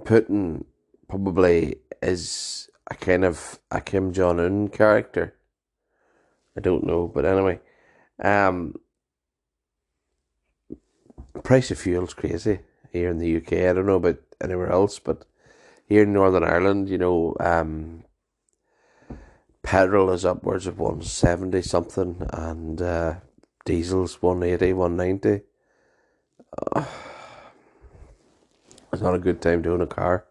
Putin 0.02 0.66
probably 1.08 1.76
is 2.02 2.68
a 2.90 2.94
kind 2.94 3.24
of 3.24 3.58
a 3.70 3.80
Kim 3.80 4.12
Jong 4.12 4.40
Un 4.40 4.68
character. 4.68 5.34
I 6.54 6.60
don't 6.60 6.84
know, 6.84 7.08
but 7.08 7.24
anyway, 7.24 7.60
um, 8.22 8.74
price 11.42 11.70
of 11.70 11.78
fuel's 11.78 12.12
crazy 12.12 12.60
here 12.92 13.08
in 13.08 13.18
the 13.18 13.36
UK. 13.38 13.52
I 13.54 13.72
don't 13.72 13.86
know 13.86 13.96
about 13.96 14.18
anywhere 14.42 14.70
else, 14.70 14.98
but 14.98 15.24
here 15.88 16.02
in 16.02 16.12
Northern 16.12 16.44
Ireland, 16.44 16.90
you 16.90 16.98
know, 16.98 17.36
um, 17.40 18.04
petrol 19.66 20.10
is 20.10 20.24
upwards 20.24 20.68
of 20.68 20.78
170 20.78 21.60
something 21.60 22.24
and 22.32 22.80
uh, 22.80 23.14
diesel's 23.64 24.22
180, 24.22 24.72
190. 24.72 25.44
Uh, 26.74 26.84
it's 28.92 29.02
not 29.02 29.16
a 29.16 29.18
good 29.18 29.42
time 29.42 29.66
own 29.66 29.80
a 29.80 29.86
car. 29.86 30.24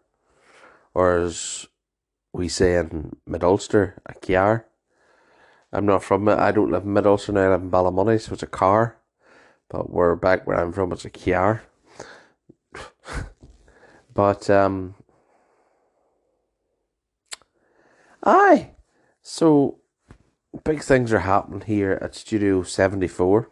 Or 0.94 1.18
as 1.18 1.68
we 2.32 2.48
say 2.48 2.78
in 2.78 3.18
Mid 3.28 3.44
Ulster, 3.44 4.02
a 4.06 4.14
car. 4.14 4.66
I'm 5.74 5.86
not 5.86 6.04
from 6.04 6.30
it. 6.30 6.40
I 6.40 6.52
don't 6.52 6.72
live 6.72 6.84
in 6.84 6.94
Mid 6.94 7.06
Ulster 7.06 7.34
now. 7.34 7.42
I 7.42 7.50
live 7.50 7.62
in 7.62 7.70
Ballymoney, 7.70 8.22
so 8.22 8.32
it's 8.32 8.44
a 8.44 8.48
car. 8.48 8.96
But 9.70 9.90
we're 9.90 10.16
back 10.16 10.48
where 10.48 10.58
I'm 10.58 10.72
from. 10.72 10.94
It's 10.94 11.04
a 11.04 11.10
car. 11.10 11.64
but 14.14 14.50
um, 14.50 14.96
Aye. 18.24 18.75
So 19.28 19.80
big 20.64 20.84
things 20.84 21.12
are 21.12 21.18
happening 21.18 21.62
here 21.62 21.98
at 22.00 22.14
Studio 22.14 22.62
74. 22.62 23.50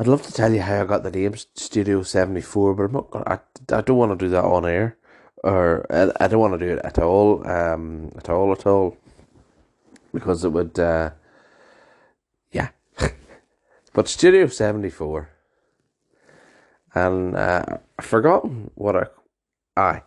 I'd 0.00 0.08
love 0.08 0.22
to 0.22 0.32
tell 0.32 0.52
you 0.52 0.62
how 0.62 0.82
I 0.82 0.84
got 0.84 1.04
the 1.04 1.12
name 1.12 1.36
Studio 1.36 2.02
74, 2.02 2.74
but 2.74 2.82
I'm 2.82 2.92
not 2.92 3.10
gonna, 3.12 3.24
I, 3.24 3.38
I 3.78 3.80
don't 3.82 3.98
want 3.98 4.18
to 4.18 4.24
do 4.26 4.30
that 4.30 4.42
on 4.42 4.66
air. 4.66 4.96
Or 5.44 5.86
I, 5.88 6.10
I 6.24 6.26
don't 6.26 6.40
want 6.40 6.58
to 6.58 6.66
do 6.66 6.72
it 6.72 6.80
at 6.82 6.98
all. 6.98 7.46
Um, 7.48 8.10
at 8.16 8.28
all, 8.28 8.50
at 8.50 8.66
all. 8.66 8.96
Because 10.12 10.44
it 10.44 10.48
would, 10.48 10.76
uh, 10.80 11.10
yeah. 12.50 12.70
but 13.92 14.08
Studio 14.08 14.48
74. 14.48 15.30
And 16.94 17.36
uh, 17.36 17.64
I've 17.96 18.04
forgotten 18.04 18.72
what 18.74 18.96
I. 18.96 19.06
Aye. 19.76 20.02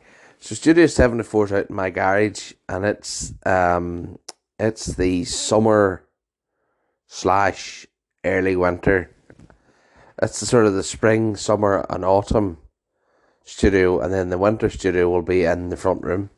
So 0.46 0.54
Studio 0.54 0.86
74 0.86 1.46
is 1.46 1.52
out 1.54 1.70
in 1.72 1.76
my 1.76 1.90
garage 1.90 2.54
and 2.70 2.86
it's 2.86 3.34
um 3.48 4.20
it's 4.60 4.86
the 4.86 5.24
summer 5.24 6.04
slash 7.08 7.88
early 8.24 8.56
winter. 8.56 9.10
It's 10.22 10.40
the 10.40 10.46
sort 10.46 10.68
of 10.68 10.76
the 10.76 10.84
spring, 10.84 11.36
summer 11.36 11.84
and 11.90 12.06
autumn 12.06 12.60
studio 13.44 14.00
and 14.00 14.14
then 14.14 14.30
the 14.30 14.38
winter 14.38 14.70
studio 14.70 15.10
will 15.10 15.24
be 15.24 15.46
in 15.46 15.70
the 15.70 15.78
front 15.78 16.04
room 16.04 16.30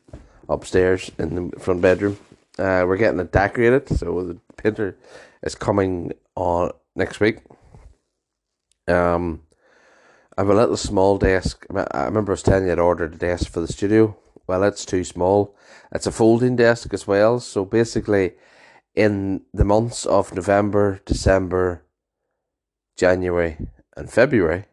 upstairs 0.48 1.10
in 1.18 1.34
the 1.34 1.60
front 1.60 1.82
bedroom. 1.82 2.16
Uh, 2.58 2.84
we're 2.86 2.96
getting 2.96 3.20
it 3.20 3.30
decorated, 3.30 3.90
so 3.90 4.24
the 4.24 4.40
painter 4.56 4.96
is 5.42 5.54
coming 5.54 6.14
on 6.34 6.70
next 6.96 7.20
week. 7.20 7.40
Um 8.86 9.42
I 10.38 10.42
have 10.42 10.50
a 10.50 10.54
little 10.54 10.76
small 10.76 11.18
desk. 11.18 11.66
I 11.74 12.04
remember 12.04 12.30
I 12.30 12.34
was 12.34 12.44
telling 12.44 12.66
you 12.66 12.70
I'd 12.72 12.78
ordered 12.78 13.14
a 13.14 13.18
desk 13.18 13.50
for 13.50 13.58
the 13.58 13.66
studio. 13.66 14.16
Well, 14.46 14.62
it's 14.62 14.86
too 14.86 15.02
small. 15.02 15.56
It's 15.92 16.06
a 16.06 16.12
folding 16.12 16.54
desk 16.54 16.94
as 16.94 17.08
well. 17.08 17.40
So 17.40 17.64
basically, 17.64 18.34
in 18.94 19.42
the 19.52 19.64
months 19.64 20.06
of 20.06 20.32
November, 20.32 21.00
December, 21.04 21.82
January, 22.96 23.56
and 23.96 24.12
February, 24.12 24.66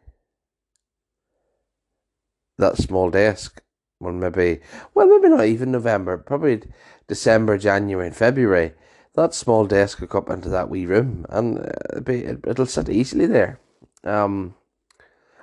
that 2.60 2.78
small 2.78 3.10
desk 3.10 3.64
will 4.00 4.12
maybe, 4.12 4.60
well, 4.94 5.08
maybe 5.08 5.30
not 5.30 5.48
even 5.48 5.72
November, 5.72 6.20
probably 6.20 6.62
December, 7.08 7.58
January, 7.58 8.06
and 8.06 8.16
February. 8.16 8.74
That 9.16 9.34
small 9.34 9.66
desk 9.66 10.00
will 10.00 10.10
come 10.10 10.28
into 10.30 10.50
that 10.50 10.70
wee 10.70 10.86
room 10.86 11.26
and 11.30 11.58
uh, 11.58 11.72
it'll, 11.90 12.02
be, 12.04 12.24
it'll 12.24 12.68
sit 12.68 12.88
easily 12.88 13.26
there. 13.26 13.60
Um, 14.04 14.54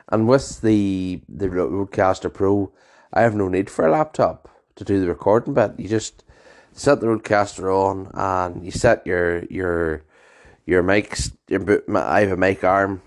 and 0.08 0.28
with 0.28 0.60
the 0.60 1.20
the 1.28 1.48
Rodecaster 1.48 2.32
Pro, 2.32 2.72
I 3.12 3.22
have 3.22 3.34
no 3.34 3.48
need 3.48 3.70
for 3.70 3.86
a 3.86 3.90
laptop 3.90 4.48
to 4.76 4.84
do 4.84 5.00
the 5.00 5.08
recording 5.08 5.54
bit. 5.54 5.72
You 5.78 5.88
just 5.88 6.24
set 6.72 7.00
the 7.00 7.06
Rodecaster 7.06 7.72
on 7.72 8.10
and 8.14 8.64
you 8.64 8.70
set 8.70 9.06
your 9.06 9.44
your 9.44 10.04
your 10.66 10.82
mics. 10.82 11.34
Your, 11.48 11.82
I 11.96 12.20
have 12.20 12.32
a 12.32 12.36
mic 12.36 12.64
arm 12.64 13.02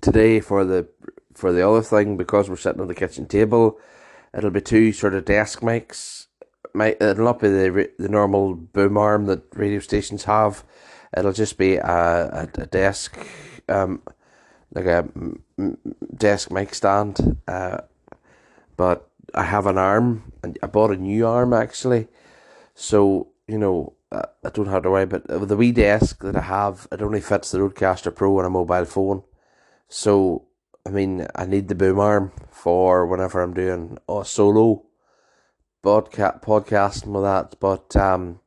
today 0.00 0.40
for 0.40 0.64
the 0.64 0.88
for 1.34 1.52
the 1.52 1.66
other 1.66 1.82
thing 1.82 2.16
because 2.16 2.48
we're 2.48 2.56
sitting 2.56 2.80
on 2.80 2.88
the 2.88 2.94
kitchen 2.94 3.26
table. 3.26 3.78
It'll 4.34 4.50
be 4.50 4.60
two 4.60 4.92
sort 4.92 5.14
of 5.14 5.24
desk 5.24 5.60
mics. 5.60 6.26
My, 6.74 6.96
it'll 7.00 7.24
not 7.24 7.40
be 7.40 7.48
the 7.48 7.90
the 7.98 8.08
normal 8.08 8.54
boom 8.54 8.96
arm 8.96 9.26
that 9.26 9.42
radio 9.54 9.80
stations 9.80 10.24
have. 10.24 10.64
It'll 11.16 11.32
just 11.32 11.56
be 11.56 11.76
a, 11.76 11.86
a, 11.86 12.48
a 12.60 12.66
desk 12.66 13.16
um, 13.68 14.02
like 14.72 14.86
a 14.86 15.08
desk 16.16 16.50
mic 16.50 16.74
stand. 16.74 17.38
Uh, 17.46 17.78
but 18.76 19.08
I 19.34 19.44
have 19.44 19.66
an 19.66 19.78
arm, 19.78 20.32
and 20.42 20.58
I 20.62 20.66
bought 20.66 20.90
a 20.90 20.96
new 20.96 21.26
arm 21.26 21.52
actually. 21.52 22.08
So 22.74 23.28
you 23.48 23.58
know, 23.58 23.94
I 24.12 24.50
don't 24.52 24.66
have 24.66 24.82
to 24.82 24.90
worry. 24.90 25.06
But 25.06 25.26
the 25.26 25.56
wee 25.56 25.72
desk 25.72 26.22
that 26.22 26.36
I 26.36 26.42
have, 26.42 26.88
it 26.92 27.02
only 27.02 27.20
fits 27.20 27.50
the 27.50 27.58
Rodecaster 27.58 28.14
Pro 28.14 28.38
on 28.38 28.44
a 28.44 28.50
mobile 28.50 28.84
phone. 28.84 29.22
So 29.88 30.46
I 30.86 30.90
mean, 30.90 31.26
I 31.34 31.46
need 31.46 31.68
the 31.68 31.74
boom 31.74 31.98
arm 31.98 32.32
for 32.50 33.06
whenever 33.06 33.42
I'm 33.42 33.54
doing 33.54 33.98
a 34.08 34.24
solo 34.24 34.84
podcast 35.82 36.42
podcasting 36.42 37.08
with 37.08 37.24
that. 37.24 37.56
But 37.58 37.96
um, 37.96 38.40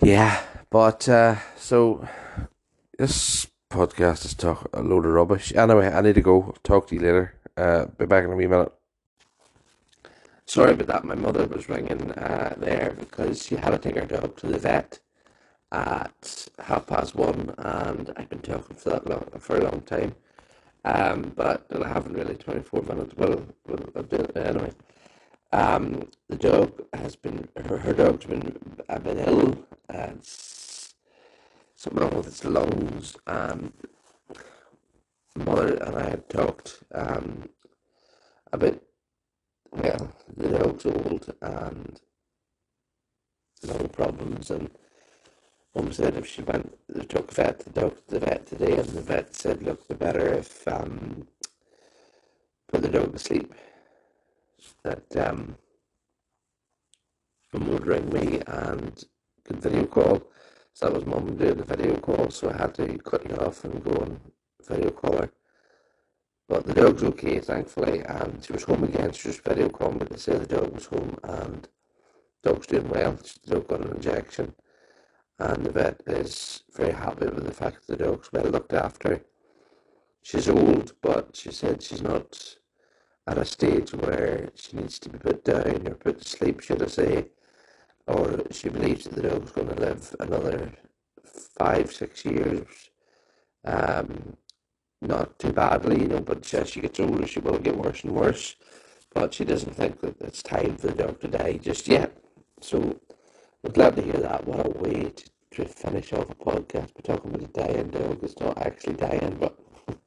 yeah, 0.00 0.42
but 0.70 1.08
uh, 1.08 1.36
so 1.56 2.06
this 2.98 3.46
podcast 3.74 4.24
is 4.24 4.34
talk 4.34 4.68
a 4.72 4.82
load 4.82 5.04
of 5.04 5.12
rubbish. 5.12 5.52
Anyway, 5.54 5.88
I 5.88 6.00
need 6.00 6.14
to 6.14 6.20
go. 6.20 6.54
Talk 6.62 6.86
to 6.88 6.94
you 6.94 7.00
later. 7.00 7.34
Uh, 7.56 7.86
be 7.98 8.06
back 8.06 8.24
in 8.24 8.30
a 8.30 8.36
wee 8.36 8.46
minute. 8.46 8.72
Sorry 10.46 10.72
about 10.72 10.86
that. 10.86 11.04
My 11.04 11.16
mother 11.16 11.46
was 11.46 11.68
ringing 11.68 12.12
uh, 12.12 12.54
there 12.56 12.94
because 12.96 13.44
she 13.44 13.56
had 13.56 13.70
to 13.70 13.78
take 13.78 13.96
her 13.96 14.06
dog 14.06 14.36
to 14.36 14.46
the 14.46 14.58
vet 14.58 15.00
at 15.72 16.48
half 16.60 16.86
past 16.86 17.16
one, 17.16 17.52
and 17.58 18.12
I've 18.16 18.28
been 18.28 18.42
talking 18.42 18.76
for 18.76 18.90
that 18.90 19.08
long 19.08 19.26
for 19.40 19.56
a 19.56 19.64
long 19.64 19.80
time. 19.80 20.14
Um, 20.84 21.32
but 21.34 21.66
I 21.74 21.88
haven't 21.88 22.14
really 22.14 22.36
twenty 22.36 22.62
four 22.62 22.82
minutes. 22.82 23.14
Well, 23.16 23.42
anyway. 24.36 24.72
Um, 25.52 26.10
the 26.28 26.36
dog 26.36 26.82
has 26.92 27.16
been 27.16 27.48
her, 27.66 27.78
her 27.78 27.92
dog's 27.92 28.26
been 28.26 28.56
bit 29.02 29.28
ill. 29.28 29.58
Uh, 29.88 30.10
something 31.84 32.02
wrong 32.02 32.16
with 32.16 32.28
its 32.28 32.44
lungs. 32.44 33.16
Um, 33.26 33.72
mother 35.36 35.74
and 35.74 35.96
I 35.96 36.10
had 36.10 36.28
talked 36.30 36.82
um, 36.94 37.50
about 38.52 38.80
well, 39.70 40.12
the 40.36 40.48
dog's 40.48 40.86
old 40.86 41.34
and 41.42 42.00
lung 43.64 43.88
problems, 43.88 44.50
and 44.50 44.70
mum 45.74 45.92
said 45.92 46.16
if 46.16 46.26
she 46.26 46.42
went, 46.42 46.74
they 46.88 47.04
took 47.04 47.30
vet 47.32 47.58
the 47.58 47.70
dog 47.70 47.96
to 47.96 48.14
the 48.14 48.20
vet 48.20 48.46
today, 48.46 48.76
and 48.76 48.88
the 48.88 49.02
vet 49.02 49.34
said, 49.34 49.62
look, 49.62 49.86
the 49.86 49.94
better 49.94 50.32
if 50.32 50.66
um, 50.68 51.26
put 52.68 52.82
the 52.82 52.88
dog 52.88 53.12
to 53.12 53.18
sleep. 53.18 53.52
That 54.84 55.16
um, 55.16 55.56
mum 57.52 57.68
would 57.68 57.86
ring 57.86 58.08
me 58.10 58.40
and 58.46 59.04
could 59.44 59.60
video 59.60 59.84
call. 59.84 60.22
So 60.74 60.86
that 60.86 60.94
was 60.94 61.06
mum 61.06 61.36
doing 61.36 61.56
the 61.56 61.64
video 61.64 61.96
call, 61.98 62.30
so 62.30 62.50
I 62.50 62.56
had 62.56 62.74
to 62.74 62.98
cut 62.98 63.24
it 63.24 63.38
off 63.40 63.64
and 63.64 63.82
go 63.84 63.92
and 63.92 64.20
video 64.68 64.90
call 64.90 65.18
her. 65.18 65.30
But 66.48 66.66
the 66.66 66.74
dog's 66.74 67.04
okay, 67.04 67.38
thankfully, 67.38 68.00
and 68.00 68.44
she 68.44 68.52
was 68.52 68.64
home 68.64 68.82
again. 68.82 69.12
She 69.12 69.28
was 69.28 69.38
video 69.38 69.68
calling 69.68 69.98
me 69.98 70.06
to 70.06 70.18
say 70.18 70.36
the 70.36 70.46
dog 70.46 70.74
was 70.74 70.86
home 70.86 71.16
and 71.22 71.68
dog's 72.42 72.66
doing 72.66 72.88
well. 72.88 73.12
The 73.44 73.54
dog 73.54 73.68
got 73.68 73.82
an 73.82 73.92
injection, 73.92 74.52
and 75.38 75.64
the 75.64 75.70
vet 75.70 76.02
is 76.08 76.64
very 76.74 76.92
happy 76.92 77.26
with 77.26 77.46
the 77.46 77.54
fact 77.54 77.86
that 77.86 77.96
the 77.96 78.04
dog's 78.04 78.32
well 78.32 78.46
looked 78.46 78.72
after. 78.72 79.24
She's 80.22 80.48
old, 80.48 80.94
but 81.02 81.36
she 81.36 81.52
said 81.52 81.82
she's 81.82 82.02
not 82.02 82.56
at 83.28 83.38
a 83.38 83.44
stage 83.44 83.94
where 83.94 84.50
she 84.56 84.76
needs 84.76 84.98
to 84.98 85.08
be 85.08 85.18
put 85.18 85.44
down 85.44 85.86
or 85.86 85.94
put 85.94 86.20
to 86.20 86.28
sleep, 86.28 86.60
should 86.60 86.82
I 86.82 86.86
say, 86.86 87.26
or 88.06 88.42
she 88.50 88.68
believes 88.68 89.04
that 89.04 89.14
the 89.14 89.28
dog's 89.28 89.52
going 89.52 89.68
to 89.68 89.80
live 89.80 90.14
another 90.20 90.72
five, 91.58 91.92
six 91.92 92.24
years. 92.24 92.66
Um, 93.64 94.36
not 95.00 95.38
too 95.38 95.52
badly, 95.52 96.02
you 96.02 96.08
know, 96.08 96.20
but 96.20 96.52
as 96.54 96.70
she 96.70 96.80
gets 96.80 97.00
older, 97.00 97.26
she 97.26 97.40
will 97.40 97.58
get 97.58 97.76
worse 97.76 98.04
and 98.04 98.14
worse. 98.14 98.56
But 99.12 99.34
she 99.34 99.44
doesn't 99.44 99.74
think 99.74 100.00
that 100.00 100.20
it's 100.20 100.42
time 100.42 100.76
for 100.76 100.88
the 100.88 101.02
dog 101.04 101.20
to 101.20 101.28
die 101.28 101.54
just 101.54 101.86
yet. 101.88 102.16
So 102.60 102.98
I'm 103.64 103.72
glad 103.72 103.96
to 103.96 104.02
hear 104.02 104.14
that. 104.14 104.46
What 104.46 104.66
a 104.66 104.70
way 104.70 105.10
to, 105.10 105.24
to 105.52 105.64
finish 105.66 106.12
off 106.12 106.30
a 106.30 106.34
podcast 106.34 106.94
by 106.94 107.00
talking 107.02 107.34
about 107.34 107.48
a 107.48 107.52
dying 107.52 107.88
dog. 107.90 108.18
It's 108.22 108.38
not 108.40 108.58
actually 108.58 108.94
dying, 108.94 109.36
but 109.38 109.58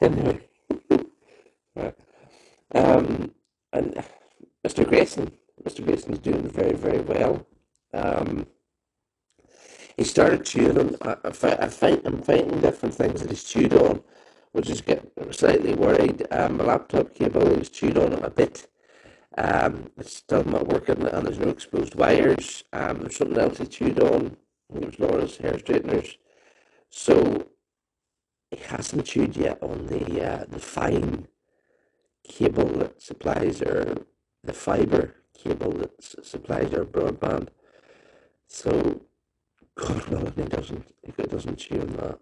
anyway. 0.00 0.40
right. 1.76 1.94
Um, 2.74 3.32
and 3.72 4.04
Mr. 4.66 4.88
Grayson, 4.88 5.32
Mr. 5.62 5.84
Grayson 5.84 6.12
is 6.12 6.18
doing 6.18 6.48
very, 6.48 6.72
very 6.72 7.00
well. 7.00 7.46
Um, 7.92 8.46
he 9.96 10.04
started 10.04 10.44
chewing 10.44 10.78
on. 10.78 10.96
I, 11.02 11.16
I, 11.24 11.68
find 11.68 12.00
I'm 12.04 12.22
finding 12.22 12.60
different 12.60 12.94
things 12.94 13.20
that 13.20 13.30
he's 13.30 13.44
chewed 13.44 13.74
on 13.74 14.02
which 14.54 14.70
is 14.70 14.80
getting 14.80 15.10
slightly 15.32 15.74
worried. 15.74 16.28
Um, 16.30 16.58
my 16.58 16.64
laptop 16.64 17.12
cable 17.12 17.58
is 17.58 17.68
chewed 17.68 17.98
on 17.98 18.12
a 18.12 18.30
bit. 18.30 18.68
Um, 19.36 19.90
it's 19.98 20.16
still 20.16 20.44
not 20.44 20.68
working 20.68 21.04
and 21.08 21.26
there's 21.26 21.40
no 21.40 21.48
exposed 21.48 21.96
wires. 21.96 22.62
Um, 22.72 23.00
there's 23.00 23.16
something 23.16 23.36
else 23.36 23.58
he 23.58 23.66
chewed 23.66 24.00
on. 24.00 24.36
There's 24.70 25.00
Laura's 25.00 25.38
hair 25.38 25.58
straighteners. 25.58 26.18
So 26.88 27.48
he 28.52 28.58
hasn't 28.58 29.06
chewed 29.06 29.36
yet 29.36 29.60
on 29.60 29.86
the 29.86 30.24
uh, 30.24 30.44
the 30.48 30.60
fine 30.60 31.26
cable 32.22 32.68
that 32.78 33.02
supplies 33.02 33.60
our 33.60 33.96
the 34.44 34.52
fiber 34.52 35.16
cable 35.38 35.72
that 35.72 35.92
supplies 36.02 36.72
your 36.72 36.84
broadband. 36.84 37.48
So 38.48 39.02
God 39.74 40.06
willing, 40.06 40.32
he 40.36 40.44
doesn't 40.44 40.94
if 41.02 41.18
it 41.18 41.30
doesn't 41.30 41.56
tune 41.56 41.92
that. 41.96 42.18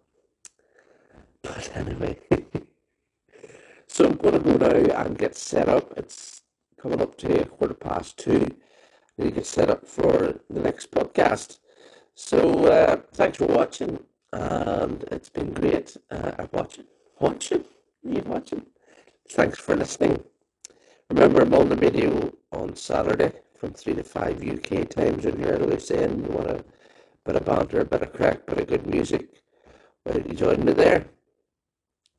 But 1.42 1.70
anyway, 1.74 2.18
so 3.86 4.06
I'm 4.06 4.16
going 4.16 4.34
to 4.34 4.40
go 4.40 4.56
now 4.56 5.02
and 5.02 5.18
get 5.18 5.36
set 5.36 5.68
up. 5.68 5.92
It's 5.96 6.42
coming 6.80 7.00
up 7.00 7.16
to 7.18 7.42
a 7.42 7.44
quarter 7.46 7.74
past 7.74 8.18
two. 8.18 8.54
To 9.20 9.30
get 9.30 9.46
set 9.46 9.70
up 9.70 9.86
for 9.86 10.40
the 10.48 10.60
next 10.60 10.90
podcast. 10.90 11.58
So 12.14 12.64
uh, 12.64 12.96
thanks 13.12 13.38
for 13.38 13.46
watching, 13.46 14.02
and 14.32 15.04
it's 15.12 15.28
been 15.28 15.52
great 15.52 15.96
uh, 16.10 16.46
watching. 16.50 16.84
Watching? 17.20 17.64
You 18.02 18.22
watching? 18.26 18.66
Thanks 19.28 19.58
for 19.58 19.76
listening. 19.76 20.24
Remember, 21.08 21.42
on 21.54 21.68
the 21.68 21.76
video 21.76 22.32
on 22.52 22.76
Saturday 22.76 23.32
from 23.56 23.72
3 23.72 23.94
to 23.94 24.04
5 24.04 24.42
UK 24.42 24.88
times 24.88 25.24
in 25.24 25.38
here. 25.38 25.58
They're 25.58 25.78
saying 25.78 26.24
you 26.24 26.36
want 26.36 26.50
a 26.50 26.64
bit 27.24 27.36
of 27.36 27.44
banter, 27.44 27.80
a 27.80 27.84
bit 27.84 28.02
of 28.02 28.12
crack, 28.12 28.46
bit 28.46 28.60
of 28.60 28.66
good 28.66 28.86
music. 28.86 29.28
Why 30.04 30.14
don't 30.14 30.28
you 30.28 30.34
join 30.34 30.64
me 30.64 30.72
there? 30.72 31.06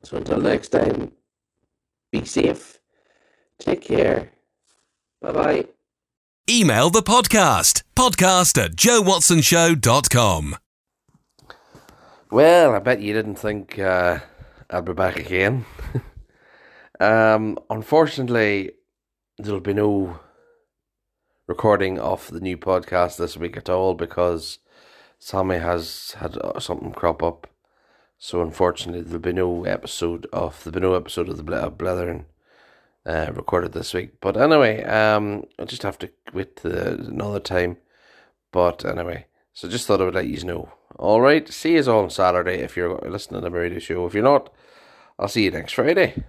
So 0.02 0.16
until 0.16 0.40
next 0.40 0.68
time, 0.68 1.12
be 2.12 2.24
safe, 2.24 2.78
take 3.58 3.82
care, 3.82 4.30
bye 5.20 5.32
bye. 5.32 5.66
Email 6.48 6.90
the 6.90 7.02
podcast, 7.02 7.82
podcast 7.96 8.62
at 8.62 8.72
joewatsonshow.com. 8.72 10.56
Well, 12.30 12.74
I 12.74 12.78
bet 12.80 13.00
you 13.00 13.14
didn't 13.14 13.36
think 13.36 13.78
uh, 13.78 14.18
I'll 14.68 14.82
be 14.82 14.92
back 14.92 15.16
again. 15.16 15.64
um, 17.00 17.58
unfortunately, 17.70 18.72
there'll 19.38 19.60
be 19.60 19.74
no 19.74 20.20
recording 21.46 21.98
of 21.98 22.30
the 22.30 22.40
new 22.40 22.56
podcast 22.56 23.16
this 23.16 23.36
week 23.36 23.56
at 23.56 23.68
all 23.68 23.94
because 23.94 24.58
Sammy 25.18 25.58
has 25.58 26.14
had 26.18 26.38
uh, 26.38 26.58
something 26.60 26.92
crop 26.92 27.22
up 27.22 27.46
so 28.18 28.40
unfortunately, 28.40 29.02
there'll 29.02 29.18
be 29.18 29.34
no 29.34 29.64
episode 29.64 30.26
of 30.32 30.62
there'll 30.64 30.74
be 30.74 30.80
no 30.80 30.94
episode 30.94 31.28
of 31.28 31.36
the 31.36 31.42
Ble- 31.42 31.70
Blethering 31.70 32.24
uh, 33.04 33.30
recorded 33.34 33.72
this 33.72 33.92
week. 33.92 34.20
But 34.20 34.38
anyway, 34.38 34.82
um, 34.84 35.44
I'll 35.58 35.66
just 35.66 35.82
have 35.82 35.98
to 35.98 36.10
wait 36.32 36.56
to 36.62 36.94
another 36.94 37.40
time. 37.40 37.76
But 38.50 38.84
anyway, 38.84 39.26
so 39.52 39.68
just 39.68 39.86
thought 39.86 40.00
I 40.00 40.04
would 40.04 40.14
let 40.14 40.26
you 40.26 40.42
know. 40.44 40.72
All 40.96 41.20
right, 41.20 41.46
see 41.52 41.74
you 41.74 41.82
all 41.90 42.04
on 42.04 42.08
Saturday 42.10 42.60
if 42.60 42.78
you're 42.78 42.98
listening 43.06 43.42
to 43.42 43.50
the 43.50 43.50
radio 43.50 43.78
show. 43.78 44.06
If 44.06 44.14
you're 44.14 44.22
not, 44.22 44.50
I'll 45.18 45.28
see 45.28 45.44
you 45.44 45.50
next 45.50 45.74
Friday. 45.74 46.24